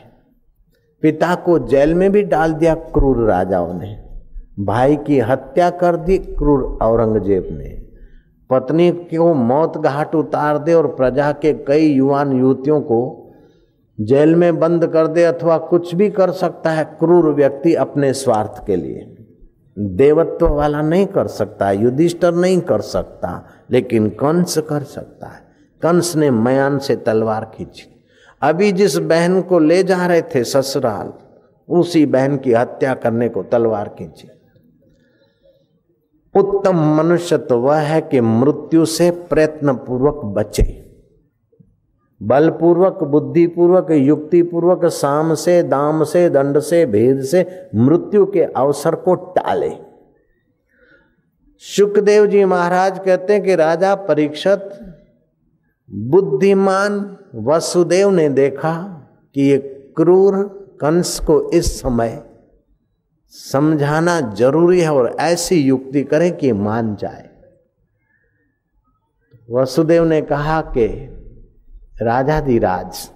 [1.03, 3.95] पिता को जेल में भी डाल दिया क्रूर राजाओं ने।
[4.59, 7.69] भाई की हत्या कर दी क्रूर औरंगज़ेब ने।
[8.49, 13.01] पत्नी को मौत घाट उतार दे और प्रजा के कई युवान युवतियों को
[13.97, 18.65] जेल में बंद कर दे अथवा कुछ भी कर सकता है क्रूर व्यक्ति अपने स्वार्थ
[18.67, 19.20] के लिए।
[19.81, 25.41] देवत्व वाला नहीं कर सकता, युधिष्ठर नहीं कर सकता, लेकिन कंस कर सकता है।
[25.81, 28.03] कंस ने मयान से तलवार खींची।
[28.41, 31.13] अभी जिस बहन को ले जा रहे थे ससुराल,
[31.69, 34.27] उसी बहन की हत्या करने को तलवार खींची।
[36.35, 40.80] उत्तम मनुष्य तो वह है कि मृत्यु से प्रयत्न पूर्वक बचे।
[42.21, 49.15] बलपूर्वक, बुद्धिपूर्वक, युक्तिपूर्वक, साम से, दाम से, दंड से, भेद से, मृत्यु के अवसर को
[49.15, 49.71] टाले।
[51.57, 54.79] सुखदेव जी महाराज कहते हैं कि राजा परीक्षत,
[55.91, 58.75] बुद्धिमान वसुदेव ने देखा
[59.35, 59.57] कि ये
[59.97, 60.43] क्रूर
[60.81, 62.23] कंस को इस समय
[63.29, 67.29] समझाना ज़रूरी है और ऐसी युक्ति करे कि मान जाए।
[69.51, 71.17] वसुदेव ने कहा कि
[72.01, 73.09] राजा दी राज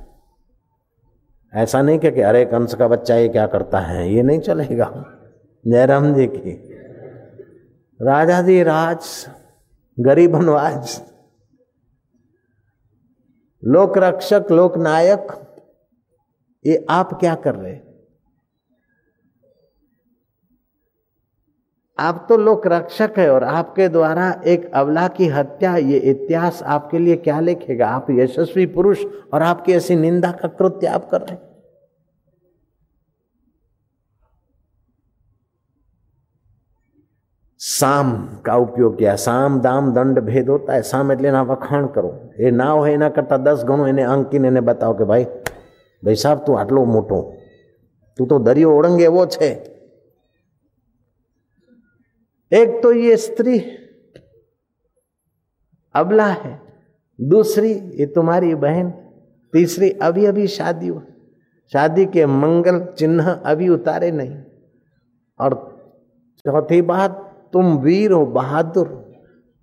[1.54, 4.14] ऐसा नहीं कि अरे कंस का बच्चा ये क्या करता है?
[4.14, 5.06] ये नहीं चलेगा।
[5.68, 6.76] जयराम जी की।
[8.02, 9.28] राजा दी राज
[10.00, 11.02] गरीब अनुवाज
[13.64, 15.28] लोक रक्षक लोक नायक
[16.66, 17.74] ये आप क्या कर रहे
[21.99, 26.99] आप तो लोक रक्षक है और आपके द्वारा एक अवला की हत्या ये इतिहास आपके
[26.99, 31.37] लिए क्या लिखेगा आप यशस्वी पुरुष और आपकी ऐसी निंदा का कृत्य आप कर रहे
[37.61, 38.13] साम
[38.45, 42.53] का उपयोग किया साम दाम दंड भेद होता है साम એટલે ના વખાણ કરો એ
[42.53, 45.27] ના હોય એના કરતા દસ ગણું એને અંકીને એને બતાવો કે ભાઈ
[46.03, 47.19] ભાઈ સાહેબ તું આટલો મોટો
[48.19, 49.51] તું તો દરિયો ઓળંગે એવો છે
[52.52, 53.60] एक तो ये स्त्री
[55.96, 56.60] अबला है,
[57.20, 58.90] दूसरी ये तुम्हारी बहन,
[59.54, 61.02] तीसरी अभी अभी शादी हुआ।
[61.72, 64.38] शादी के मंगल चिन्ह अभी उतारे नहीं।
[65.40, 65.54] और
[66.40, 68.88] चौथी बात, तुम वीर हो, बहादुर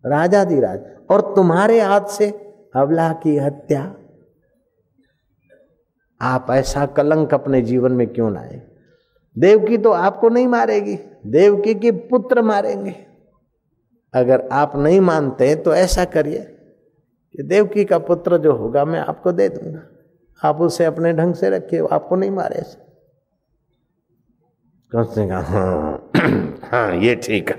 [0.05, 2.31] राजा दी राज और तुम्हारे हाथ से
[2.77, 3.83] अबला की हत्या।
[6.21, 8.61] आप ऐसा कलंक अपने जीवन में क्यों लाए?
[9.37, 12.95] देवकी तो आपको नहीं मारेगी, देवकी के पुत्र मारेंगे।
[14.15, 19.33] अगर आप नहीं मानते तो ऐसा करिए कि देवकी का पुत्र जो होगा, मैं आपको
[19.33, 19.83] दे दूँगा।
[20.43, 22.81] आप उसे अपने ढंग से रखिए आपको नहीं मारे ऐसे।
[24.93, 26.11] कंस कहा हाँ
[26.63, 27.57] हाँ ये ठीक है,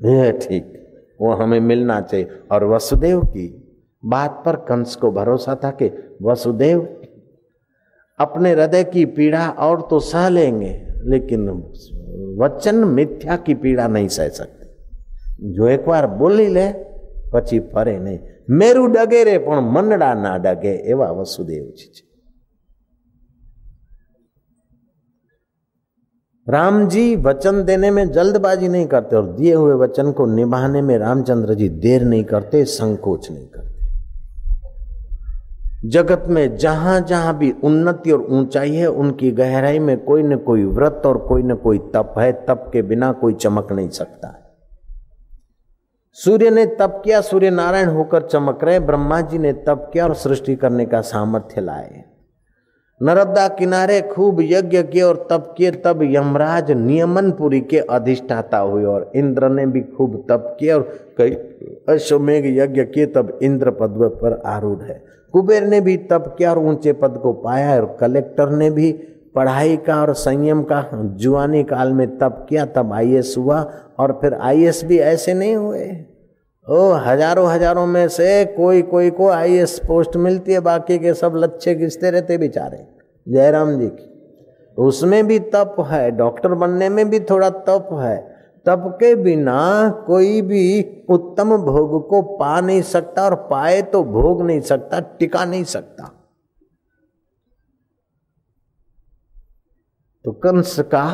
[0.00, 3.46] ये ठीक, वो हमें मिलना चाहिए। और वसुदेव की
[4.02, 5.90] बात पर कंस को भरोसा था कि
[6.22, 6.80] वसुदेव
[8.19, 10.73] अपने हृदय की पीड़ा और तो सह लेंगे
[11.05, 11.49] लेकिन
[12.39, 16.67] वचन मिथ्या की पीड़ा नहीं सह सकते जो एक बार बोली ले
[17.33, 18.17] પછી ફરે નહીં
[18.59, 22.03] મેરું ડગે રે પણ મનડા ના ડગે એવા વસુદેવજી છે
[26.47, 30.97] राम जी वचन देने में जल्दबाजी नहीं करते और दिए हुए वचन को निभाने में
[30.97, 33.76] रामचंद्र जी देर नहीं करते संकोच नहीं करते
[35.84, 40.64] जगत में जहाँ जहाँ भी उन्नति और ऊंचाई है, उनकी गहराई में कोई न कोई
[40.64, 44.48] व्रत और कोई न कोई तप है। तप के बिना कोई चमक नहीं सकता। है
[46.12, 50.14] सूर्य ने तप किया, सूर्य नारायण होकर चमक रहे। ब्रह्मा जी ने तप किया और
[50.14, 52.04] सृष्टि करने का सामर्थ्य लाए।
[53.02, 59.12] नर्मदा किनारे खूब यज्ञ किए और तप किए। तब यमराज नियमनपुरी के अधिष्ठाता हुए और
[59.16, 61.30] इंद्र ने भी खूब तप किए और कई
[61.94, 66.58] अश्वमेघ यज्ञ किए। तब इंद्र पद पर आरूढ़ है। कुबेर ने भी तप किया और
[66.58, 68.92] ऊँचे पद को पाया और कलेक्टर ने भी
[69.34, 73.60] पढ़ाई का और संयम का जुआनी काल में तप किया। तब आई हुआ
[73.98, 76.06] और फिर आई भी ऐसे नहीं हुए।
[76.66, 81.32] ओ, हज़ारों हज़ारों में से कोई कोई को आई पोस्ट मिलती है, बाकी के सब
[81.36, 82.86] लच्छे घिसते रहते बेचारे।
[83.26, 84.04] जयराम जी की।
[84.76, 88.27] उसमें भी तप है, डॉक्टर बनने में भी थोड़ा तप है।
[88.66, 94.42] तप के बिना कोई भी उत्तम भोग को पा नहीं सकता और पाए तो भोग
[94.42, 96.04] नहीं सकता, टिका नहीं सकता।
[100.24, 101.04] तो कंस का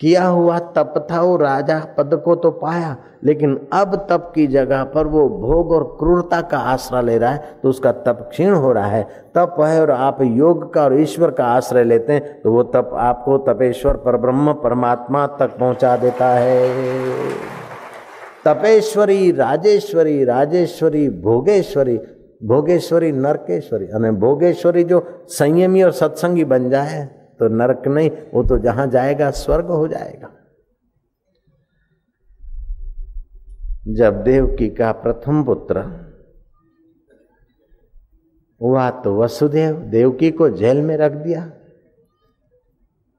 [0.00, 4.82] किया हुआ तप था, वो राजा पद को तो पाया, लेकिन अब तप की जगह
[4.84, 8.72] पर वो भोग और क्रूरता का आश्रय ले रहा है तो उसका तप क्षीण हो
[8.72, 9.02] रहा है।
[9.34, 12.90] तप है और आप योग का और ईश्वर का आश्रय लेते हैं तो वो तप
[12.94, 16.68] आपको तपेश्वर पर ब्रह्म परमात्मा तक पहुँचा देता है।
[18.44, 21.98] तपेश्वरी, राजेश्वरी राजेश्वरी, भोगेश्वरी
[22.44, 27.08] भोगेश्वरी, नरकेश्वरी અને भोगेश्वरी जो संयमी और सत्संगी बन जाए।
[27.38, 30.34] तो नरक नहीं, वो तो जहाँ जाएगा, स्वर्ग हो जाएगा।
[33.88, 35.78] जब देवकी का प्रथम पुत्र
[38.62, 41.52] हुआ तो वसुदेव देवकी को जेल में रख दिया।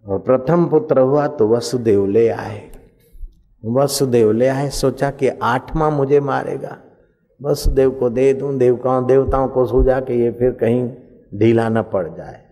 [0.05, 2.71] और प्रथम पुत्र हुआ तो वसुदेव ले आए।
[3.65, 6.77] वसुदेव ले आए, सोचा कि आठवां मुझे मारेगा।
[7.43, 10.93] वसुदेव को दे दूँ, देवकाओं, देवताओं को सूझा कि ये फिर कहीं
[11.36, 12.48] ढीला न पड़ जाए।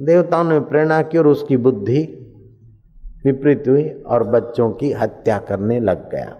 [0.00, 2.18] देवताओं ने प्रेरणा की और उसकी बुद्धि
[3.24, 6.36] विपरीत हुई और बच्चों की हत्या करने लग गया।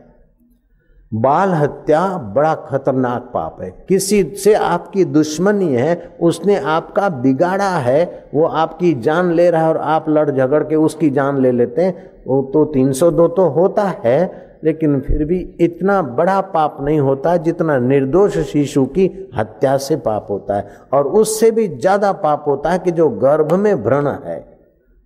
[1.15, 8.31] बाल हत्या बड़ा खतरनाक पाप है। किसी से आपकी दुश्मनी है, उसने आपका बिगाड़ा है,
[8.35, 11.83] वो आपकी जान ले रहा है और आप लड़ झगड़ के उसकी जान ले लेते
[11.83, 17.36] हैं, वो तो 302 तो होता है लेकिन फिर भी इतना बड़ा पाप नहीं होता
[17.38, 22.72] जितना निर्दोष शिशु की हत्या से पाप होता है और उससे भी ज्यादा पाप होता
[22.72, 24.40] है कि जो गर्भ में व्रण है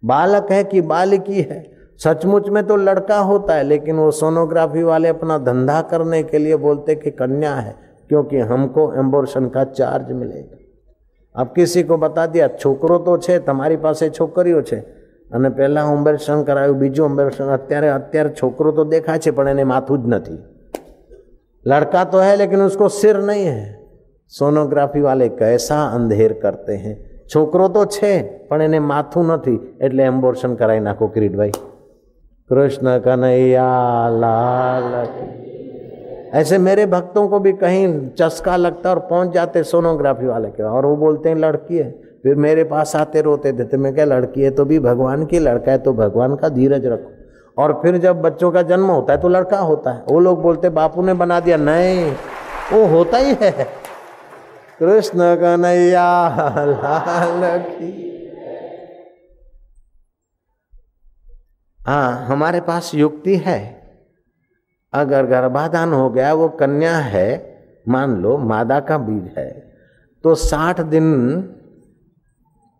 [0.04, 1.64] बालक है कि बालिकी है
[2.00, 6.56] सचमुच में तो लड़का होता है लेकिन वो सोनोग्राफी वाले अपना धंधा करने के लिए
[6.58, 7.76] बोलते कि कन्या है
[8.10, 10.58] क्योंकि हमको एम्बोर्शन का चार्ज मिलेगा
[11.36, 14.80] अब किसी को बता दिया छोकरो तो છે તમારી પાસે છોકરીઓ છે
[15.31, 20.03] અને પહેલાં ઓમ્બેરસન કરાયું બીજું ઓમ્બેરસન અત્યારે અત્યારે છોકરો તો દેખાય છે પણ એને માથું
[20.03, 20.39] જ નથી
[21.67, 23.59] लड़का तो है लेकिन उसको सिर नहीं है
[24.33, 26.93] સોનોગ્રાફી વાલે કૈસા અંધેર કરતે હે
[27.27, 28.13] છોકરો તો છે
[28.49, 31.57] પણ એને માથું નથી એટલે એમ્બોર્શન કરાવી નાખો કિરીટભાઈ
[32.51, 34.89] કૃષ્ણ કનૈયા લાલ
[36.33, 37.85] ऐसे मेरे भक्तों को भी कहीं
[38.15, 41.89] चस्का लगता और पहुँच जाते सोनोग्राफी वाले के और वो बोलते हैं लड़की है
[42.25, 45.39] फिर मेरे पास आते रोते थे तो मैं क्या लड़की है तो भी भगवान की,
[45.39, 47.13] लड़का है तो भगवान का धीरज रखो।
[47.57, 50.69] और फिर जब बच्चों का जन्म होता है तो लड़का होता है। वो लोग बोलते,
[50.71, 52.11] बापू ने बना दिया। नहीं,
[52.73, 53.53] वो होता ही है।
[54.81, 56.09] कृष्ण कन्हैया,
[56.59, 57.93] लाल की।
[61.81, 63.59] हाँ हमारे पास युक्ति है।
[64.93, 67.29] अगर गर्भाधान हो गया, वो कन्या है,
[67.89, 69.51] मान लो, मादा का बीज है
[70.25, 71.05] तो साठ दिन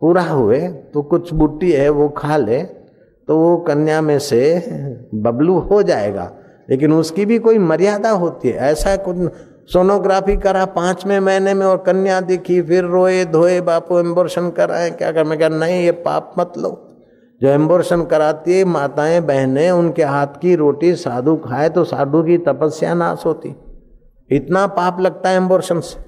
[0.01, 2.63] पूरा हुए तो कुछ बुट्टी है वो खा ले
[3.27, 4.59] तो वो कन्या में से
[5.15, 6.31] बबलू हो जाएगा।
[6.69, 9.17] लेकिन उसकी भी कोई मर्यादा होती है। ऐसा कुछ
[9.73, 15.11] सोनोग्राफी करा, पाँचवें महीने में और कन्या दिखी, फिर रोए, धोए, बापू एम्बोर्शन कराए, क्या
[15.11, 16.69] कर, मैं क्या नहीं, ये पाप मत लो।
[17.41, 22.37] जो एम्बोर्शन कराती है, माताएँ, बहनें, उनके हाथ की रोटी साधु खाए तो साधु की
[22.37, 23.55] तपस्या नाश होती।
[24.31, 26.06] इतना पाप लगता है एम्बोर्शन से।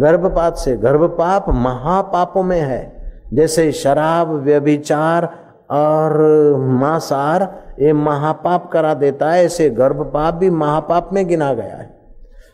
[0.00, 5.38] गर्भपात से। गर्भपाप महापापों में है। जैसे शराब, व्यभिचार
[5.70, 6.18] और
[6.56, 11.98] मांसार ये महापाप करा देता है। ऐसे गर्भपाप भी महापाप में गिना गया है।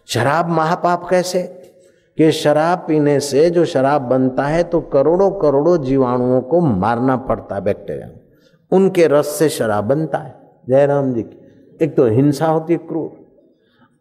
[0.06, 1.58] शराब महापाप कैसे?
[2.18, 7.54] कि शराब पीने से जो शराब बनता है तो करोड़ों करोड़ों जीवाणुओं को मारना पड़ता
[7.54, 8.08] है, बैक्टीरिया।
[8.76, 10.34] उनके रस से शराब बनता है।
[10.68, 11.40] जयराम जी की।
[11.82, 13.21] एक तो हिंसा होती है, क्रूर।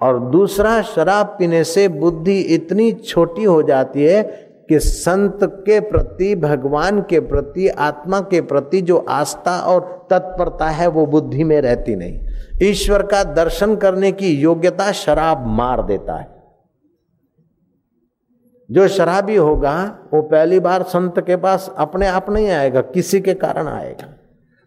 [0.01, 4.23] और दूसरा, शराब पीने से बुद्धि इतनी छोटी हो जाती है
[4.69, 10.87] कि संत के प्रति, भगवान के प्रति, आत्मा के प्रति जो आस्था और तत्परता है,
[10.87, 12.19] वो बुद्धि में रहती नहीं।
[12.63, 16.27] ईश्वर का दर्शन करने की योग्यता शराब मार देता है।
[18.71, 23.33] जो शराबी होगा, वो पहली बार संत के पास अपने आप नहीं आएगा, किसी के
[23.33, 24.13] कारण आएगा।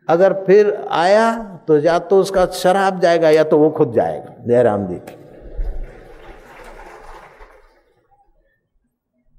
[0.09, 4.87] अगर फिर आया तो या तो उसका शराब जाएगा, या तो वो खुद जाएगा। जयराम
[4.87, 5.23] जी। की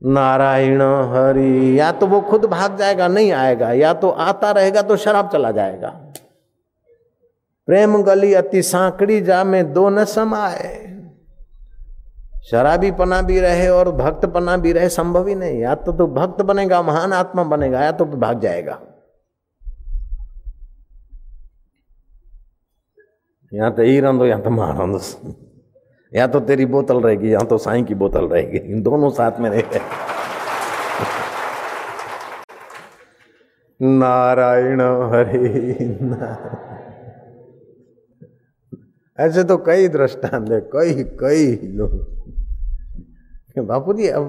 [0.06, 4.98] नारायण हरि। या तो वो खुद भाग जाएगा, नहीं आएगा। या तो आता रहेगा तो
[4.98, 5.90] शराब चला जाएगा।
[7.68, 10.86] प्रेम गली अति सांकड़ी जा में दो न समाए
[12.52, 15.98] शराबी पना भी रहे और भक्त पना भी रहे, संभव ही नहीं। या तो तू
[15.98, 18.80] तो भक्त बनेगा, महान आत्मा बनेगा, या तो भाग जाएगा।
[23.54, 24.76] या तो ही रंदो या तो मार
[26.16, 29.50] या तो तेरी बोतल रहेगी या तो साई की बोतल रहेगी। इन दोनों साथ में
[29.50, 29.80] रहेगा
[33.80, 35.50] नारायण हरि
[39.20, 41.92] ऐसे तो कई दृष्टांत है कई कई लोग।
[43.60, 44.24] बापू जी अब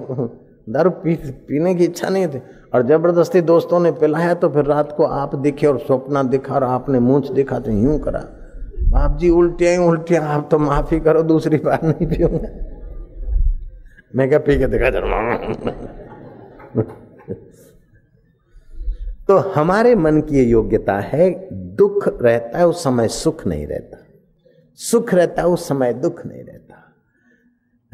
[0.68, 2.40] दारू पी, पीने की इच्छा नहीं थी।
[2.74, 6.64] और ज़बरदस्ती दोस्तों ने पिलाया तो फिर रात को आप दिखे और सपना दिखा और
[6.64, 8.20] आपने मूछ दिखा तो यूँ करा।
[8.82, 12.48] बाप जी उल्टिया ही उल्टिया, आप तो माफ़ी करो, दूसरी बार नहीं पियूँगा
[14.16, 14.90] मैं क्या पी के दिखा
[19.28, 23.98] तो हमारे मन की योग्यता है, दुख रहता है, उस समय सुख नहीं रहता।
[24.74, 26.94] सुख रहता है, उस समय दुख नहीं रहता।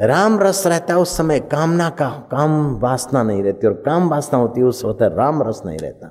[0.06, 4.38] राम रस रहता है, उस समय कामना का, काम वासना नहीं रहती, और काम वासना
[4.38, 6.10] होती है, उस वक्त राम रस नहीं रहता।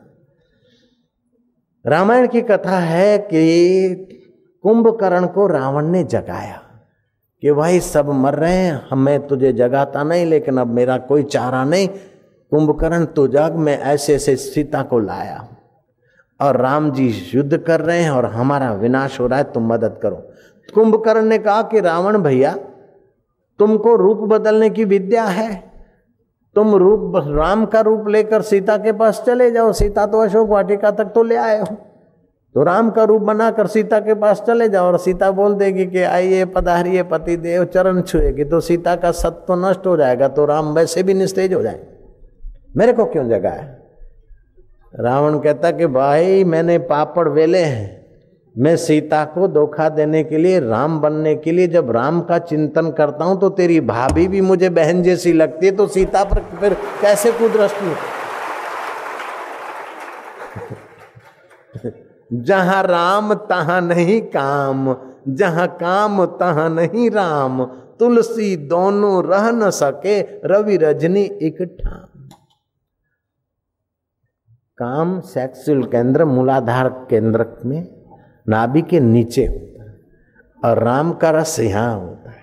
[1.85, 4.20] रामायण की कथा है कि
[4.63, 6.61] कुंभकर्ण को रावण ने जगाया
[7.41, 11.63] कि भाई सब मर रहे हैं, हमें तुझे जगाता नहीं, लेकिन अब मेरा कोई चारा
[11.63, 11.87] नहीं।
[12.51, 15.47] कुंभकर्ण तो जग, मैं ऐसे ऐसे सीता को लाया।
[16.41, 19.99] और राम जी युद्ध कर रहे हैं और हमारा विनाश हो रहा है, तुम मदद
[20.03, 20.15] करो।
[20.73, 22.57] कुंभकर्ण ने कहा कि रावण भैया,
[23.59, 25.71] तुमको रूप बदलने की विद्या है।
[26.55, 30.91] तुम रूप, राम का रूप लेकर सीता के पास चले जाओ। सीता तो अशोक वाटिका
[30.91, 31.90] तक तो ले आए हो।
[32.55, 36.01] तो राम का रूप बनाकर सीता के पास चले जाओ और सीता बोल देगी कि
[36.01, 40.73] आइए पधारिए, पति देव चरण छुएगी तो सीता का सत्व नष्ट हो जाएगा तो राम
[40.73, 41.79] वैसे भी निस्तेज हो जाए
[42.77, 43.79] मेरे को क्यों जगा है?
[44.93, 47.99] रावण कहता कि भाई, मैंने पापड़ वेले हैं।
[48.55, 52.91] मैं सीता को धोखा देने के लिए, राम बनने के लिए जब राम का चिंतन
[52.91, 56.73] करता हूँ तो तेरी भाभी भी मुझे बहन जैसी लगती है तो सीता पर फिर
[57.01, 57.95] कैसे कुदृष्टि
[62.33, 64.95] जहाँ राम, तहां नहीं काम।
[65.27, 67.65] जहाँ काम, तहां नहीं राम।
[67.99, 72.29] तुलसी दोनों रह न सके, रवि रजनी एक ठाम।
[74.77, 77.87] काम सेक्सुअल केंद्र, मूलाधार केंद्र में
[78.49, 80.01] नाभि के नीचे होता है
[80.65, 82.41] और राम का रस यहाँ होता है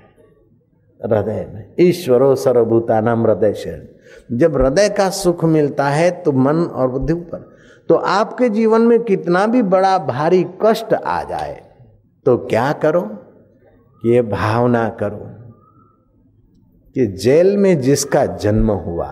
[1.05, 6.57] हृदय में। ईश्वरों ईश्वरो सर्वभूतानाम हृदय शरण। जब हृदय का सुख मिलता है तो मन
[6.57, 7.48] और बुद्धि ऊपर
[7.89, 11.55] तो आपके जीवन में कितना भी बड़ा भारी कष्ट आ जाए
[12.27, 13.01] तो क्या करो?
[14.03, 15.21] ये भावना करो
[16.97, 19.09] कि जेल में जिसका जन्म हुआ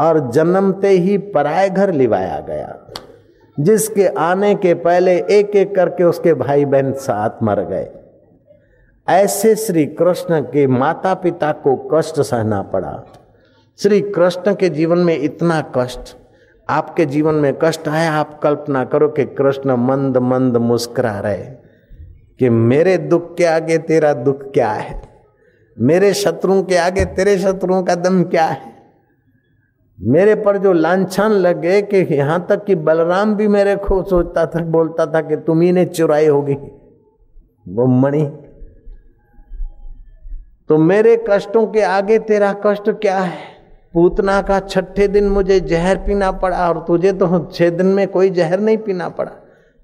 [0.00, 2.78] और जन्मते ही पराय घर लिवाया गया,
[3.58, 7.88] जिसके आने के पहले एक एक करके उसके भाई बहन साथ मर गए।
[9.08, 13.02] ऐसे श्री कृष्ण के माता पिता को कष्ट सहना पड़ा।
[13.78, 16.16] श्री कृष्ण के जीवन में इतना कष्ट
[16.68, 21.44] आपके जीवन में कष्ट आया आप कल्पना करो कि कृष्ण मंद मंद मुस्कुरा रहे
[22.38, 25.02] कि मेरे दुख के आगे तेरा दुख क्या है?
[25.80, 28.72] मेरे शत्रुओं के आगे तेरे शत्रुओं का दम क्या है?
[30.00, 34.60] मेरे पर जो लाछन लगे कि यहाँ तक कि बलराम भी मेरे को सोचता था,
[34.60, 36.54] बोलता था कि तुम ही ने चुराई होगी।
[37.68, 38.24] वो मणि
[40.68, 43.53] तो मेरे कष्टों के आगे तेरा कष्ट क्या है?
[43.94, 48.30] पूतना का छठे दिन मुझे जहर पीना पड़ा और तुझे तो छह दिन में कोई
[48.30, 49.30] जहर नहीं पीना पड़ा।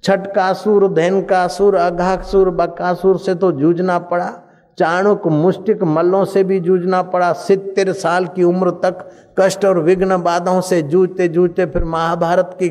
[0.05, 4.31] छठ का सुर धैन का सुर अघासुर बकासुर से तो जूझना पड़ा।
[4.79, 9.09] चाणुक, मुष्टिक मल्लों से भी जूझना पड़ा। सितर साल की उम्र तक
[9.41, 12.71] कष्ट और विघ्न बाधाओं से जूझते जूझते फिर महाभारत की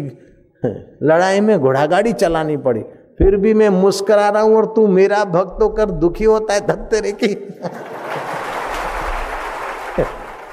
[1.04, 2.82] लड़ाई में घोड़ागाड़ी चलानी पड़ी।
[3.20, 7.12] फिर भी मैं मुस्करा रहा हूँ और तू मेरा भक्त होकर दुखी होता है धत्तेरे
[7.14, 7.34] की।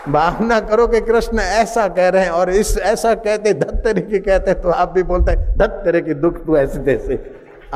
[0.08, 4.54] भावना करो कि कृष्ण ऐसा कह रहे हैं और इस ऐसा कहते धत्तरे की कहते
[4.54, 7.16] तो आप भी बोलते हैं, धत्तरे की दुख तू ऐसे तैसे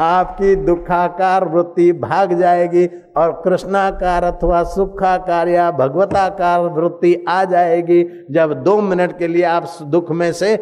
[0.00, 2.86] आपकी दुखाकार वृत्ति भाग जाएगी
[3.16, 9.66] और कृष्णाकार अथवा सुखाकार या भगवताकार वृत्ति आ जाएगी। जब दो मिनट के लिए आप
[9.82, 10.54] दुख में से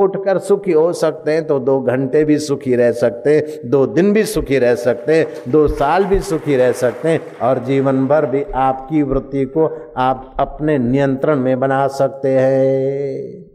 [0.00, 4.12] उठकर सुखी हो सकते हैं तो दो घंटे भी सुखी रह सकते हैं, दो दिन
[4.12, 8.26] भी सुखी रह सकते हैं, दो साल भी सुखी रह सकते हैं और जीवन भर
[8.26, 9.66] भी आपकी वृत्ति को
[9.96, 13.47] आप अपने नियंत्रण में बना सकते हैं।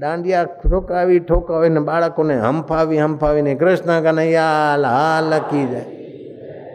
[0.00, 5.86] દાંડિયા ઠોકાવી ઠોકાવી ને બાળકોને હંફાવી હંફાવીને કૃષ્ણ કનૈયા લાલ की जाए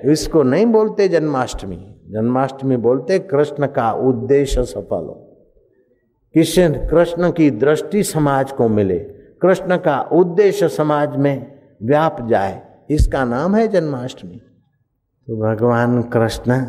[0.05, 1.77] इसको नहीं बोलते जन्माष्टमी
[2.09, 5.15] जन्माष्टमी बोलते कृष्ण का उद्देश्य सफल हो
[6.35, 8.99] किशन कृष्ण की दृष्टि समाज को मिले
[9.41, 11.35] कृष्ण का उद्देश्य समाज में
[11.83, 14.37] व्याप जाए इसका नाम है जन्माष्टमी
[15.27, 16.59] तो भगवान कृष्ण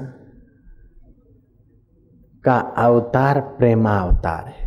[2.44, 4.61] का अवतार प्रेमा अवतार है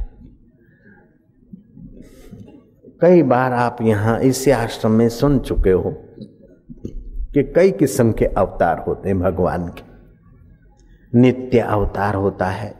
[3.01, 5.95] कई बार आप यहाँ इसी आश्रम में सुन चुके हो
[7.35, 9.83] कि कई किस्म के अवतार होते हैं भगवान के।
[11.19, 12.75] नित्य अवतार होता है।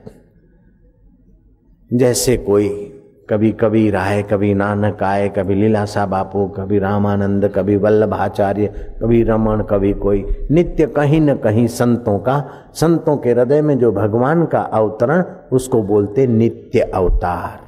[1.93, 2.93] जैसे कोई
[3.31, 8.67] कभी कभी राय, कभी नानक आए, कभी लीलासा बापू, कभी रामानंद, कभी वल्लभाचार्य,
[9.03, 13.93] कभी रमन कभी कोई। नित्य कहीं न कहीं संतों का, संतों के हृदय में जो
[13.93, 17.66] भगवान का अवतरण, उसको बोलते नित्य अवतार।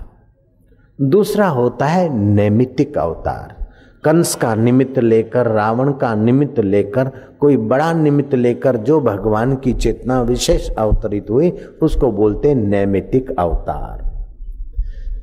[1.00, 3.66] दूसरा होता है नैमित्तिक अवतार।
[4.04, 9.72] कंस का निमित्त लेकर, रावण का निमित्त लेकर, कोई बड़ा निमित्त लेकर जो भगवान की
[9.72, 11.50] चेतना विशेष अवतरित हुई,
[11.82, 14.26] उसको बोलते नैमित्तिक अवतार।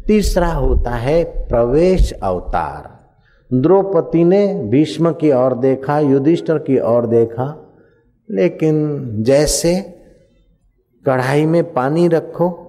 [0.07, 2.95] तीसरा होता है प्रवेश अवतार।
[3.53, 7.78] द्रौपदी ने भीष्म की ओर देखा, युधिष्ठर की ओर देखा,
[8.32, 9.82] लेकिन जैसे
[11.05, 12.61] कढ़ाई में पानी रखो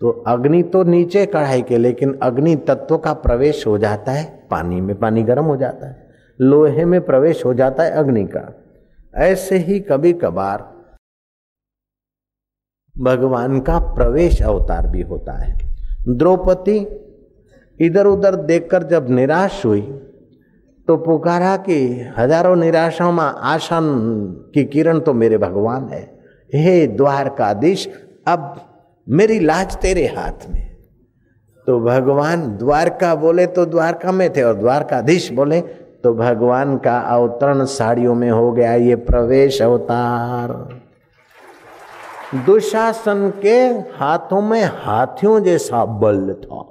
[0.00, 4.80] तो अग्नि तो नीचे कढ़ाई के, लेकिन अग्नि तत्व का प्रवेश हो जाता है। पानी
[4.80, 6.08] में पानी गर्म हो जाता है।
[6.40, 8.42] लोहे में प्रवेश हो जाता है अग्नि का।
[9.14, 10.68] ऐसे ही कभी कभार
[12.94, 15.56] भगवान का प्रवेश अवतार भी होता है।
[16.08, 16.78] द्रौपदी
[17.80, 19.80] इधर उधर देखकर जब निराश हुई
[20.88, 21.78] तो पुकारा कि
[22.18, 23.80] हज़ारों निराशाओं में आशा
[24.54, 26.02] की किरण तो मेरे भगवान है।
[26.50, 27.88] हे द्वारकाधीश,
[28.26, 28.54] अब
[29.10, 30.66] मेरी लाज तेरे हाथ में।
[31.66, 35.60] तो भगवान द्वारका बोले तो द्वारका में थे, और द्वारकाधीश बोले
[36.04, 40.52] तो भगवान का अवतरण साड़ियों में हो गया ये प्रवेश अवतार।
[42.46, 43.56] दुशासन के
[43.96, 46.62] हाथों में हाथियों जैसा बल था।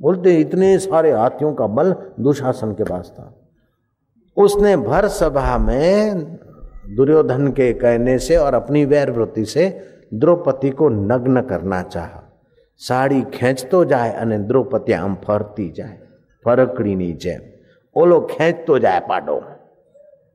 [0.00, 3.32] बोलते, इतने सारे हाथियों का बल दुशासन के पास था।
[4.36, 6.24] उसने भर सभा में
[6.96, 9.68] दुर्योधन के कहने से और अपनी वैर वृत्ति से
[10.13, 12.25] द्रौपदी को नग्न करना चाहा
[12.81, 15.97] સાડી ખેંચતો જાય અને દ્રૌપદી આમ ફરતી જાય
[16.45, 17.43] ફરકડીની જેમ
[17.95, 19.37] ઓલો ખેંચતો જાય પાડો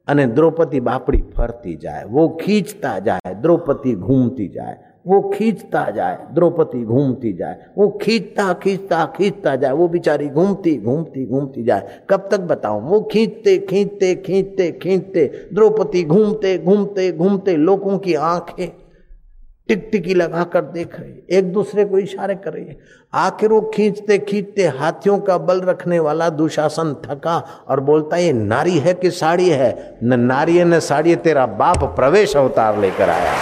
[0.08, 6.82] અને દ્રૌપદી બાપડી ફરતી જાય वो खींचता जाए द्रौपदी घूमती जाए वो खींचता जाए द्रौपदी
[6.86, 12.40] घूमती जाए वो खींचता खींचता खींचता जाए वो बेचारी घूमती घूमती घूमती जाए कब तक
[12.48, 18.68] बताऊं वो खींचते खींचते खींचते खींचते द्रौपदी घूमते घूमते घूमते लोगों की आंखें
[19.69, 22.77] टिकटिकी लगाकर देख रहे एक दूसरे को इशारे कर रही है।
[23.13, 27.37] आखिर वो खींचते खींचते हाथियों का बल रखने वाला दुशासन थका
[27.67, 29.97] और बोलता, ये नारी है कि साड़ी है?
[30.03, 33.33] न नारी है, न साड़ी है, तेरा बाप प्रवेश अवतार लेकर आया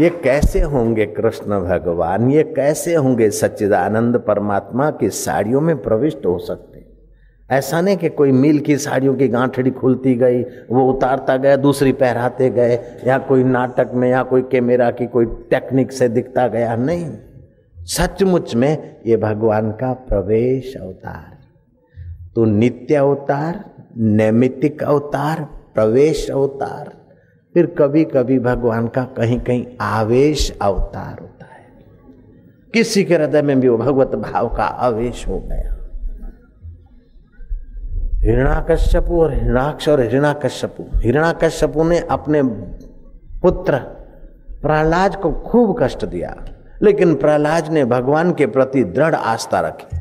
[0.00, 2.30] ये कैसे होंगे कृष्ण भगवान?
[2.30, 6.75] ये कैसे होंगे सच्चिदानंद परमात्मा की साड़ियों में प्रविष्ट हो सकते
[7.50, 11.92] ऐसा नहीं कि कोई मिल की साड़ियों की गांठड़ी खुलती गई, वो उतारता गया, दूसरी
[11.92, 16.76] पहराते गए, या कोई नाटक में, या कोई कैमेरा की कोई टेक्निक से दिखता गया,
[16.76, 17.12] नहीं।
[17.78, 21.38] सचमुच में ये भगवान का प्रवेश अवतार।
[22.34, 23.64] तो नित्य अवतार,
[23.96, 26.92] नैमित्तिक अवतार, प्रवेश अवतार,
[27.54, 31.66] फिर कभी कभी भगवान का कहीं कहीं आवेश अवतार होता है।
[32.74, 35.75] किसी के हृदय में भी वो भगवत भाव का आवेश हो गया।
[38.26, 42.42] हिरणाकश्यपु और हिरणाक्ष और हिरणाकश्यपु। हिरणाकश्यपु ने अपने
[43.42, 43.78] पुत्र
[44.62, 46.34] प्रहलाद को खूब कष्ट दिया,
[46.82, 49.98] लेकिन प्रहलाद ने भगवान के प्रति दृढ़ आस्था रखी।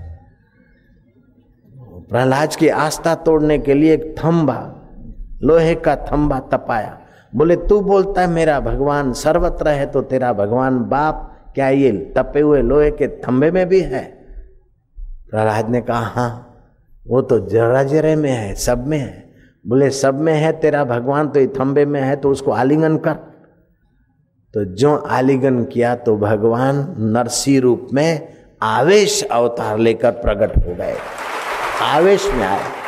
[2.10, 4.58] प्रहलाद की आस्था तोड़ने के लिए एक थंबा,
[5.44, 6.98] लोहे का थंबा तपाया।
[7.34, 12.40] बोले, तू बोलता है, मेरा भगवान सर्वत्र है तो तेरा भगवान बाप क्या ये तपे
[12.40, 14.04] हुए लोहे के थंबे में भी है?
[15.30, 16.55] प्रहलाद ने कहा हाँ।
[17.08, 19.34] वो तो जरा जरे में है, सब में है।
[19.68, 23.14] बोले, सब में है तेरा भगवान तो थंबे में है तो उसको आलिंगन कर।
[24.54, 28.28] तो जो आलिंगन किया तो भगवान नरसी रूप में
[28.62, 30.96] आवेश अवतार लेकर प्रकट हो गए।
[31.82, 32.85] आवेश में आए।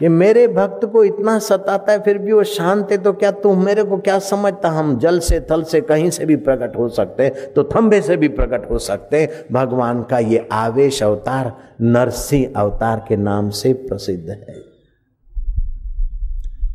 [0.00, 3.54] कि मेरे भक्त को इतना सताता है, फिर भी वो शांत है तो क्या तू
[3.56, 4.68] मेरे को क्या समझता?
[4.68, 8.16] हम जल से, थल से कहीं से भी प्रकट हो सकते हैं तो थंबे से
[8.16, 13.72] भी प्रकट हो सकते हैं। भगवान का ये आवेश अवतार नरसिंह अवतार के नाम से
[13.72, 14.58] प्रसिद्ध है।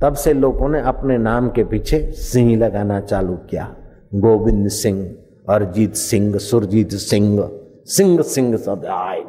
[0.02, 3.76] तब से लोगों ने अपने नाम के पीछे सिंह लगाना चालू किया।
[4.16, 5.04] गोविंद सिंह,
[5.50, 7.50] अरजीत सिंह, सुरजीत सिंह
[7.88, 9.20] सिंह सिंह सब आए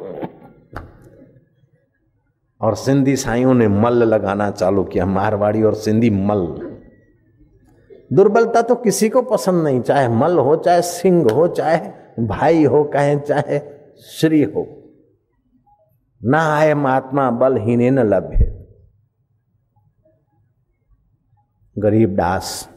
[2.61, 6.47] और सिंधी साइयों ने मल लगाना चालू किया, मारवाड़ी और सिंधी मल।
[8.13, 11.77] दुर्बलता तो किसी को पसंद नहीं, चाहे मल हो, चाहे सिंह हो, चाहे
[12.27, 13.59] भाई हो, कहे, चाहे
[14.01, 14.67] श्री हो।
[16.23, 18.53] ना आए महात्मा, बल हीने न लभ्य
[21.77, 22.69] गरीब दास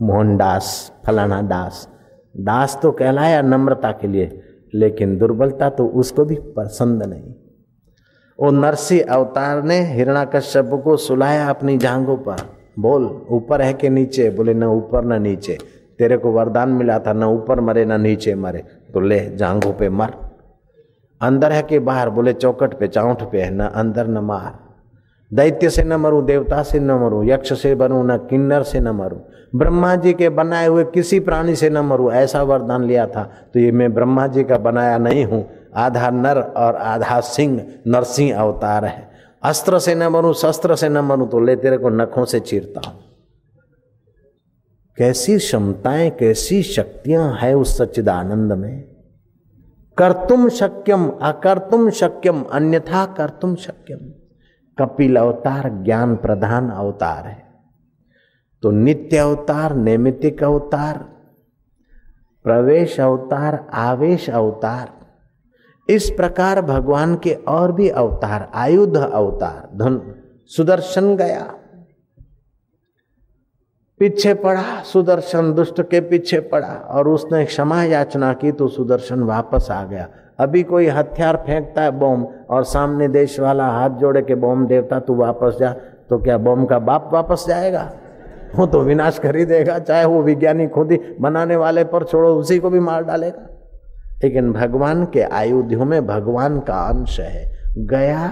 [0.00, 1.88] मोहनदास फलाना दास।
[2.36, 4.42] दास तो कहलाया नम्रता के लिए,
[4.74, 7.34] लेकिन दुर्बलता तो उसको भी पसंद नहीं।
[8.42, 12.36] वो नरसी अवतार ने हिरणाकश्यप को सुलाया अपनी जांगों पर।
[12.78, 14.30] बोल, ऊपर है कि नीचे?
[14.30, 15.58] बोले, न, ऊपर न नीचे।
[15.98, 18.58] तेरे को वरदान मिला था। न, ऊपर मरे, न नीचे मरे।
[18.94, 20.10] तो ले, जांघों पे मर।
[21.20, 22.10] अंदर है कि बाहर?
[22.10, 24.70] बोले, चौकट पे चाउठ पे है। न, अंदर न मार।
[25.34, 28.88] दैत्य से न मरूं, देवता से न मरूं, यक्ष से बनूं, न, किन्नर से न
[28.88, 29.18] मरूं।
[29.54, 33.60] ब्रह्मा जी के बनाए हुए किसी प्राणी से न मरूं, ऐसा वरदान लिया था। तो
[33.60, 38.84] ये मैं ब्रह्मा जी का बनाया नहीं हूँ। आधा नर और आधा सिंह नरसिंह अवतार
[38.84, 39.10] है।
[39.42, 42.90] अस्त्र से न मरूं शस्त्र से न मरूं तो ले तेरे को नखों से चीरता
[42.90, 43.00] हूँ।
[44.96, 48.84] कैसी क्षमताएँ, कैसी शक्तियाँ है उस सच्चिदानंद में?
[49.96, 54.12] कर्तुम शक्यम, अकर्तुम शक्यम, अन्यथा कर्तुम शक्यम।
[54.78, 57.50] कपिल अवतार ज्ञान प्रधान अवतार है।
[58.62, 60.98] तो नित्य अवतार नैमितिक अवतार,
[62.44, 64.99] प्रवेश अवतार, आवेश अवतार
[65.90, 70.00] इस प्रकार भगवान के और भी अवतार, आयुध अवतार, धन
[70.50, 71.42] सुदर्शन गया।
[74.00, 79.70] पीछे पड़ा, सुदर्शन दुष्ट के पीछे पड़ा और उसने क्षमा याचना की तो सुदर्शन वापस
[79.70, 84.34] आ गया। अभी कोई हथियार फेंकता है बॉम्ब और सामने देश वाला हाथ जोड़े के
[84.34, 85.72] बॉम्ब देवता तू वापस जा
[86.10, 87.90] तो क्या बॉम्ब का बाप वापस जाएगा?
[88.56, 92.34] वो तो विनाश कर ही देगा, चाहे वो विज्ञानी खुद ही बनाने वाले पर छोड़ो,
[92.36, 93.46] उसी को भी मार डालेगा।
[94.20, 97.44] लेकिन भगवान के आयुधियों में भगवान का अंश है,
[97.78, 98.26] गया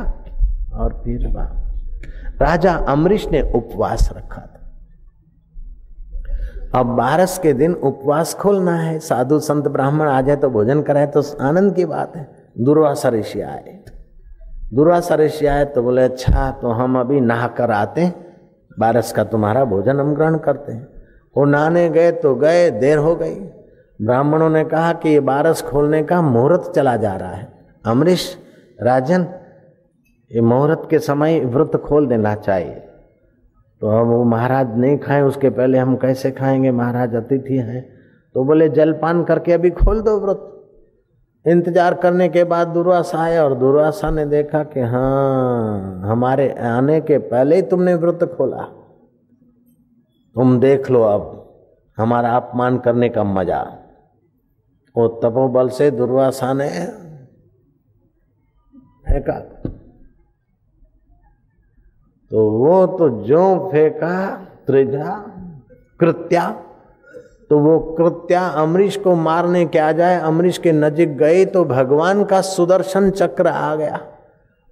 [0.74, 4.56] और फिर वापस राजा अमरीश ने उपवास रखा था।
[6.74, 11.06] अब बारस के दिन उपवास खोलना है, साधु संत ब्राह्मण आ जाए तो भोजन कराए
[11.06, 12.28] तो आनंद की बात है।
[12.60, 13.78] दुर्वासा ऋषि आए।
[14.74, 18.12] दुर्वासा ऋषि आए तो बोले अच्छा तो हम अभी नहा कर आते
[18.78, 20.86] बारस का तुम्हारा भोजन हम ग्रहण करते हैं।
[21.36, 23.34] वो नहाने गए तो गए, देर हो गई।
[24.02, 27.52] ब्राह्मणों ने कहा कि ये बारस खोलने का मुहूर्त चला जा रहा है।
[27.86, 28.38] अमरीश,
[28.82, 29.26] राजन,
[30.32, 32.74] ये मुहूर्त के समय व्रत खोल देना चाहिए।
[33.80, 36.70] तो हम वो महाराज नहीं खाए, उसके पहले हम कैसे खाएँगे?
[36.70, 37.82] महाराज अतिथि हैं।
[38.34, 40.54] तो बोले, जलपान करके अभी खोल दो व्रत।
[41.46, 47.18] इंतज़ार करने के बाद दुर्वासा आया और दुर्वासा ने देखा कि हाँ हमारे आने के
[47.18, 48.62] पहले ही तुमने व्रत खोला।
[50.34, 51.54] तुम देख लो अब,
[51.98, 53.78] हमारा अपमान करने का मज़ा।
[54.94, 56.68] वो तपोबल से दुर्वासा ने
[59.06, 59.38] फेंका।
[62.30, 64.30] तो वो तो जो फेंका,
[64.66, 65.14] त्रिजा,
[66.00, 66.50] कृत्या
[67.50, 72.24] तो वो कृत्या अमरीश को मारने के आ जाए, अमरीश के नजीक गए तो भगवान
[72.24, 74.00] का सुदर्शन चक्र आ गया।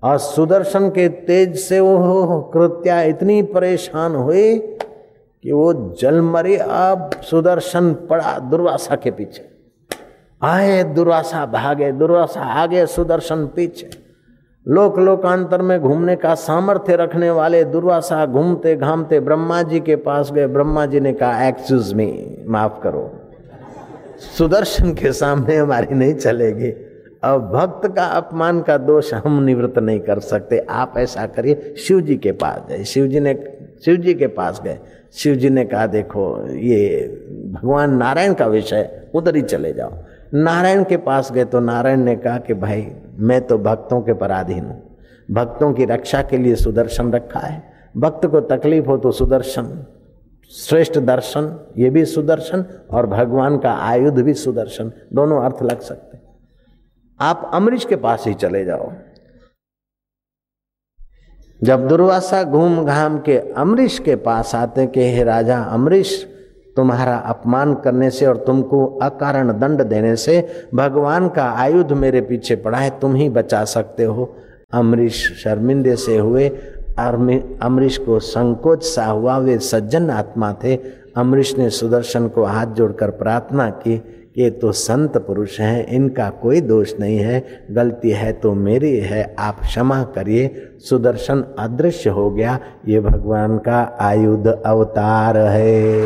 [0.02, 7.10] और सुदर्शन के तेज से वो कृत्या इतनी परेशान हुई कि वो जल मरी अब
[7.22, 9.55] सुदर्शन पड़ा दुर्वासा के पीछे।
[10.42, 13.90] आए दुर्वासा, भागे दुर्वासा, आगे सुदर्शन, पीछे।
[14.68, 20.32] लोक लोकांतर में घूमने का सामर्थ्य रखने वाले दुर्वासा घूमते घामते ब्रह्मा जी के पास
[20.32, 23.10] गए। ब्रह्मा जी ने कहा एक्सक्यूज मी माफ़ करो।
[24.38, 26.70] सुदर्शन के सामने हमारी नहीं चलेगी।
[27.24, 32.00] अब भक्त का अपमान का दोष हम निवृत्त नहीं कर सकते। आप ऐसा करिए शिव
[32.00, 33.34] जी के पास गए। शिव जी ने
[33.84, 34.78] शिव जी के पास गए।
[35.12, 37.06] शिव जी ने कहा, देखो, ये
[37.52, 39.92] भगवान नारायण का विषय उधर ही चले जाओ।
[40.34, 44.64] नारायण के पास गए तो नारायण ने कहा कि भाई, मैं तो भक्तों के पराधीन
[44.64, 44.96] हूँ।
[45.30, 49.86] भक्तों की रक्षा के लिए सुदर्शन रखा है। भक्त को तकलीफ़ हो तो सुदर्शन।
[50.50, 56.18] श्रेष्ठ दर्शन, ये भी सुदर्शन और भगवान का आयुध भी सुदर्शन। दोनों अर्थ लग सकते
[57.20, 58.92] आप अमरीश के पास ही चले जाओ।
[61.62, 66.35] जब दुर्वासा घूम घाम के अमरीश के पास आते कि, हे राजा, अमरीश
[66.76, 70.40] तुम्हारा अपमान करने से और तुमको अकारण दंड देने से
[70.74, 74.34] भगवान का आयुध मेरे पीछे पड़ा है, तुम ही बचा सकते हो।
[74.72, 76.48] अमरीश शर्मिंदे से हुए
[76.98, 80.76] अमरीश को संकोच सा हुआ, वे सज्जन आत्मा थे।
[81.16, 83.96] अमरीश ने सुदर्शन को हाथ जोड़कर प्रार्थना की।
[84.36, 89.36] ये तो संत पुरुष हैं, इनका कोई दोष नहीं है। गलती है तो मेरी है,
[89.38, 92.58] आप क्षमा करिए। सुदर्शन अदृश्य हो गया,
[92.88, 95.96] ये भगवान का आयुध अवतार है।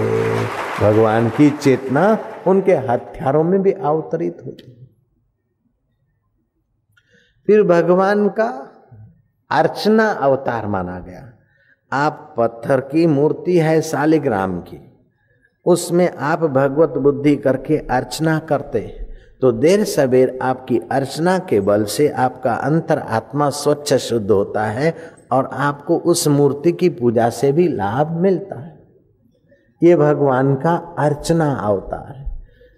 [0.81, 4.89] भगवान की चेतना उनके हथियारों में भी अवतरित हो होती
[7.47, 8.67] फिर भगवान का
[9.51, 11.33] अर्चना अवतार माना गया।
[11.93, 14.90] आप पत्थर की मूर्ति है शालिग्राम की।
[15.67, 18.81] उसमें आप भगवत बुद्धि करके अर्चना करते
[19.43, 24.95] तो देर सवेर आपकी अर्चना के बल से आपका अंतर आत्मा स्वच्छ शुद्ध होता है
[25.33, 28.79] और आपको उस मूर्ति की पूजा से भी लाभ मिलता है।
[29.83, 32.29] ये भगवान का अर्चना अवतार। है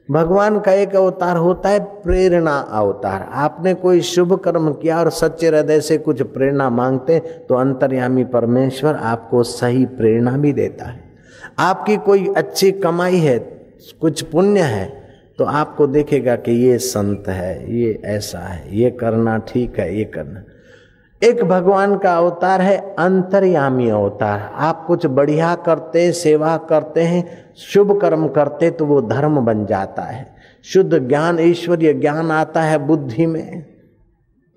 [0.09, 5.47] भगवान का एक अवतार होता है प्रेरणा अवतार। आपने कोई शुभ कर्म किया और सच्चे
[5.49, 7.19] हृदय से कुछ प्रेरणा मांगते
[7.49, 11.12] तो अंतर्यामी परमेश्वर आपको सही प्रेरणा भी देता है।
[11.59, 13.39] आपकी कोई अच्छी कमाई है,
[14.01, 14.87] कुछ पुण्य है
[15.39, 20.05] तो आपको देखेगा कि ये संत है, ये ऐसा है, ये करना ठीक है, ये
[20.05, 20.43] करना।
[21.23, 27.25] एक भगवान का अवतार है, अंतर्यामी अवतार। आप कुछ बढ़िया करते, सेवा करते हैं,
[27.57, 30.27] शुभ कर्म करते तो वो धर्म बन जाता है।
[30.65, 33.63] शुद्ध ज्ञान ईश्वरीय ज्ञान आता है बुद्धि में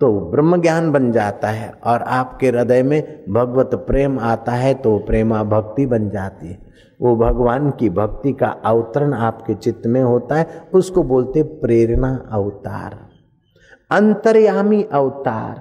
[0.00, 4.98] तो ब्रह्म ज्ञान बन जाता है। और आपके हृदय में भगवत प्रेम आता है तो
[4.98, 6.58] प्रेमा भक्ति बन जाती है।
[7.00, 12.98] वो भगवान की भक्ति का अवतरण आपके चित्त में होता है, उसको बोलते प्रेरणा अवतार,
[13.90, 15.60] अंतर्यामी अवतार।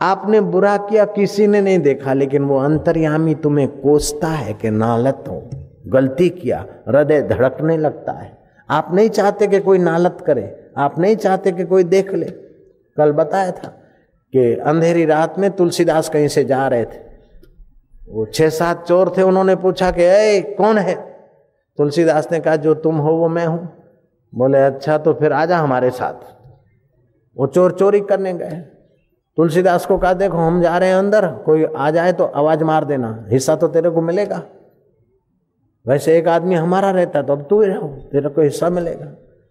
[0.00, 5.24] आपने बुरा किया, किसी ने नहीं देखा, लेकिन वो अंतर्यामी तुम्हें कोसता है कि नालत
[5.28, 5.42] हो,
[5.86, 8.30] गलती किया, हृदय धड़कने लगता है।
[8.70, 12.26] आप नहीं चाहते कि कोई नालत करे, आप नहीं चाहते कि कोई देख ले।
[12.96, 13.68] कल बताया था
[14.32, 17.11] कि अंधेरी रात में तुलसीदास कहीं से जा रहे थे।
[18.08, 20.94] वो छह सात चोर थे, उन्होंने पूछा कि ए कौन है?
[21.78, 23.68] तुलसीदास ने कहा, जो तुम हो, वो मैं हूँ।
[24.34, 26.14] बोले अच्छा तो फिर आजा हमारे साथ।
[27.38, 28.56] वो चोर चोरी करने गए।
[29.36, 32.84] तुलसीदास को कहा, देखो, हम जा रहे हैं अंदर, कोई आ जाए तो आवाज़ मार
[32.84, 34.42] देना, हिस्सा तो तेरे को मिलेगा।
[35.86, 39.06] वैसे एक आदमी हमारा रहता तो अब तू ही रहो, तेरे को हिस्सा मिलेगा।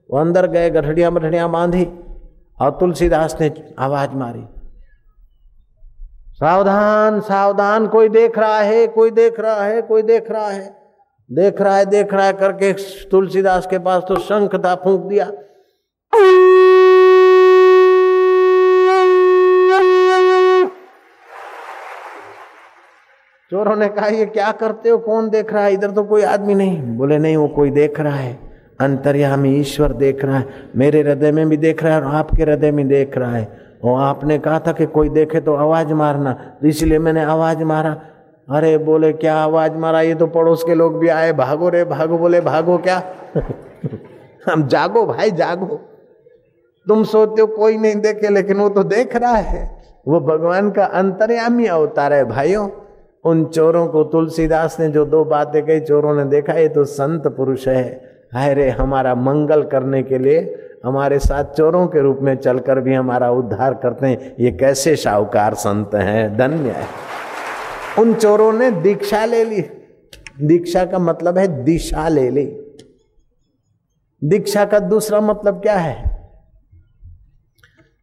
[0.10, 1.86] वो अंदर गए, गठड़ियाँ बठड़ियाँ बांधी,
[2.62, 4.46] और तुलसीदास ने आवाज़ मारी।
[6.42, 10.64] सावधान सावधान कोई देख रहा है कोई देख रहा है कोई देख रहा है
[11.30, 12.72] देख रहा है देख रहा है करके
[13.10, 15.26] तुलसीदास के पास तो शंख था फूंक दिया
[23.52, 26.56] चोरों ने कहा ये क्या करते हो कौन देख रहा है इधर तो कोई आदमी
[26.56, 28.34] नहीं बोले नहीं वो कोई देख रहा है
[28.82, 32.72] अंतर्यामी ईश्वर देख रहा है मेरे हृदय में भी देख रहा है और आपके हृदय
[32.72, 36.68] में देख रहा है और आपने कहा था कि कोई देखे तो आवाज़ मारना तो
[36.68, 38.02] इसलिए मैंने आवाज़ मारा।
[38.50, 40.02] अरे बोले, क्या आवाज़ मारा?
[40.02, 43.04] ये तो पड़ोस के लोग भी आए, भागो रे, भागो, बोले, भागो क्या?
[44.52, 45.76] हम जागो भाई, जागो।
[46.88, 50.86] तुम सोचते हो कोई नहीं देखे, लेकिन वो तो देख रहा है। वो भगवान का
[50.86, 52.70] अंतर्यामी अवतार है भाइयों।
[53.26, 57.28] उन चोरों को तुलसीदास ने जो दो बातें कही, चोरों ने देखा, ये तो संत
[57.28, 60.40] पुरुष है। हाय रे हमारा मंगल करने के लिए
[60.86, 65.54] हमारे साथ चोरों के रूप में चलकर भी हमारा उद्धार करते हैं। ये कैसे शाहूकार
[65.54, 66.38] संत हैं?
[66.38, 66.88] धन्य है।
[68.00, 69.62] उन चोरों ने दीक्षा ले ली।
[70.42, 72.46] दीक्षा का मतलब है दिशा ले ली।
[74.24, 76.12] दीक्षा का दूसरा मतलब क्या है?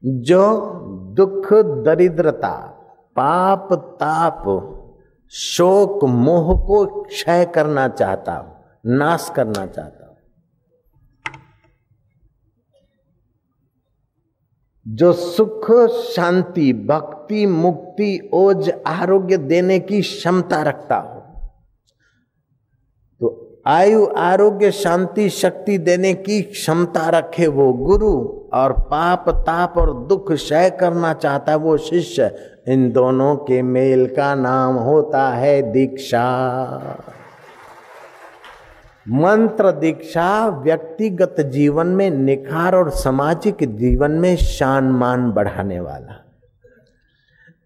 [0.05, 0.63] जो
[1.15, 1.53] दुख,
[1.85, 2.57] दरिद्रता,
[3.17, 4.45] पाप, ताप,
[5.31, 8.55] शोक, मोह को क्षय करना चाहता हूँ
[8.87, 10.09] नाश करना चाहता हूँ
[14.89, 21.19] जो सुख, शांति, भक्ति, मुक्ति, ओज, आरोग्य देने की क्षमता रखता हो।
[23.21, 30.07] तो आयु, आरोग्य, शांति, शक्ति देने की क्षमता रखे वो गुरु और पाप, ताप और
[30.07, 32.35] दुख क्षय करना चाहता है वो शिष्य।
[32.69, 36.25] इन दोनों के मेल का नाम होता है दीक्षा।
[39.09, 46.17] मंत्र दीक्षा व्यक्तिगत जीवन में, निखार और सामाजिक जीवन में शान मान बढ़ाने वाला,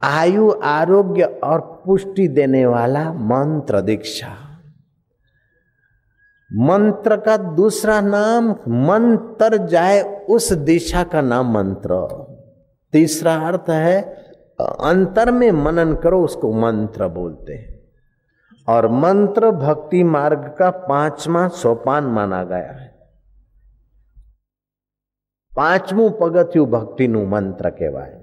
[0.03, 4.29] आयु, आरोग्य और पुष्टि देने वाला मंत्र दीक्षा।
[6.51, 8.51] मंत्र का दूसरा नाम
[8.87, 12.07] मंत्र जाए उस दिशा का नाम मंत्र।
[12.93, 14.01] तीसरा अर्थ है,
[14.61, 17.72] अंतर में मनन करो उसको मंत्र बोलते हैं।
[18.69, 22.91] और मंत्र भक्ति मार्ग का पांचवा सोपान माना गया है।
[25.53, 28.21] पांचवू पगथ्यू भक्ति नु मंत्र कहवाय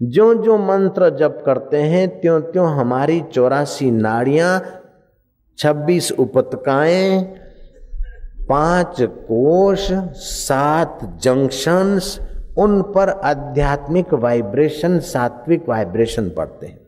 [0.00, 4.60] जो जो मंत्र जप करते हैं त्यों त्यों हमारी चौरासी नाड़ियाँ,
[5.58, 7.22] छब्बीस उपतकाएँ
[8.48, 12.18] पाँच कोश, सात जंक्शंस
[12.58, 16.83] उन पर आध्यात्मिक वाइब्रेशन, सात्विक वाइब्रेशन पड़ते हैं।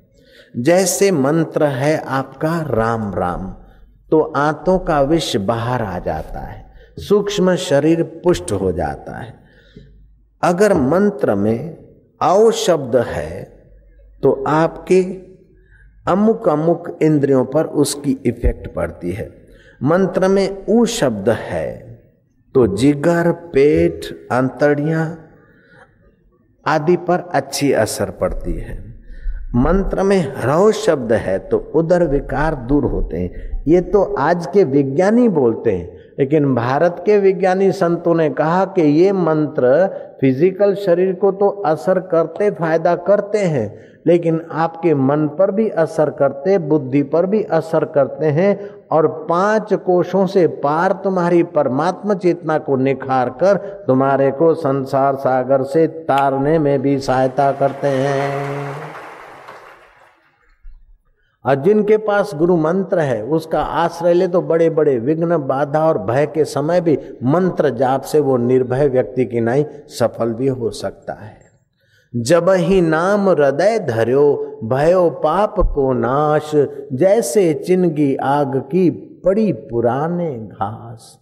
[0.57, 3.47] जैसे मंत्र है आपका राम राम
[4.13, 6.65] तो आंतों का विष बाहर आ जाता है,
[6.99, 9.35] सूक्ष्म शरीर पुष्ट हो जाता है।
[10.43, 11.77] अगर मंत्र में
[12.21, 13.43] औ शब्द है
[14.23, 15.03] तो आपके
[16.07, 19.29] अमुक अमुक इंद्रियों पर उसकी इफ़ेक्ट पड़ती है।
[19.83, 21.69] मंत्र में ऊ शब्द है
[22.55, 25.07] तो जिगर, पेट, अंतड़ियाँ
[26.67, 28.96] आदि पर अच्छी असर पड़ती है।
[29.47, 34.65] मंत्र में ह्रव शब्द है तो उदर विकार दूर होते हैं। ये तो आज के
[34.65, 39.87] विज्ञानी बोलते हैं, लेकिन भारत के विज्ञानी संतों ने कहा कि ये मंत्र
[40.21, 46.11] फ़िज़िकल शरीर को तो असर करते, फ़ायदा करते हैं, लेकिन आपके मन पर भी असर
[46.11, 48.59] करते, बुद्धि पर भी असर करते हैं,
[48.91, 55.63] और पाँच कोशों से पार तुम्हारी परमात्मा चेतना को निखार कर तुम्हारे को संसार सागर
[55.65, 58.95] से तारने में भी सहायता करते हैं।
[61.47, 65.99] और जिनके पास गुरु मंत्र है, उसका आश्रय ले तो बड़े बड़े विघ्न, बाधा और
[65.99, 70.71] भय के समय भी मंत्र जाप से वो निर्भय व्यक्ति की नाई सफल भी हो
[70.71, 71.45] सकता है।
[72.15, 76.51] जब ही नाम हृदय धर्यो, भयो पाप को नाश,
[76.93, 78.91] जैसे चिनगी आग की
[79.25, 81.19] पड़ी पुराने घास।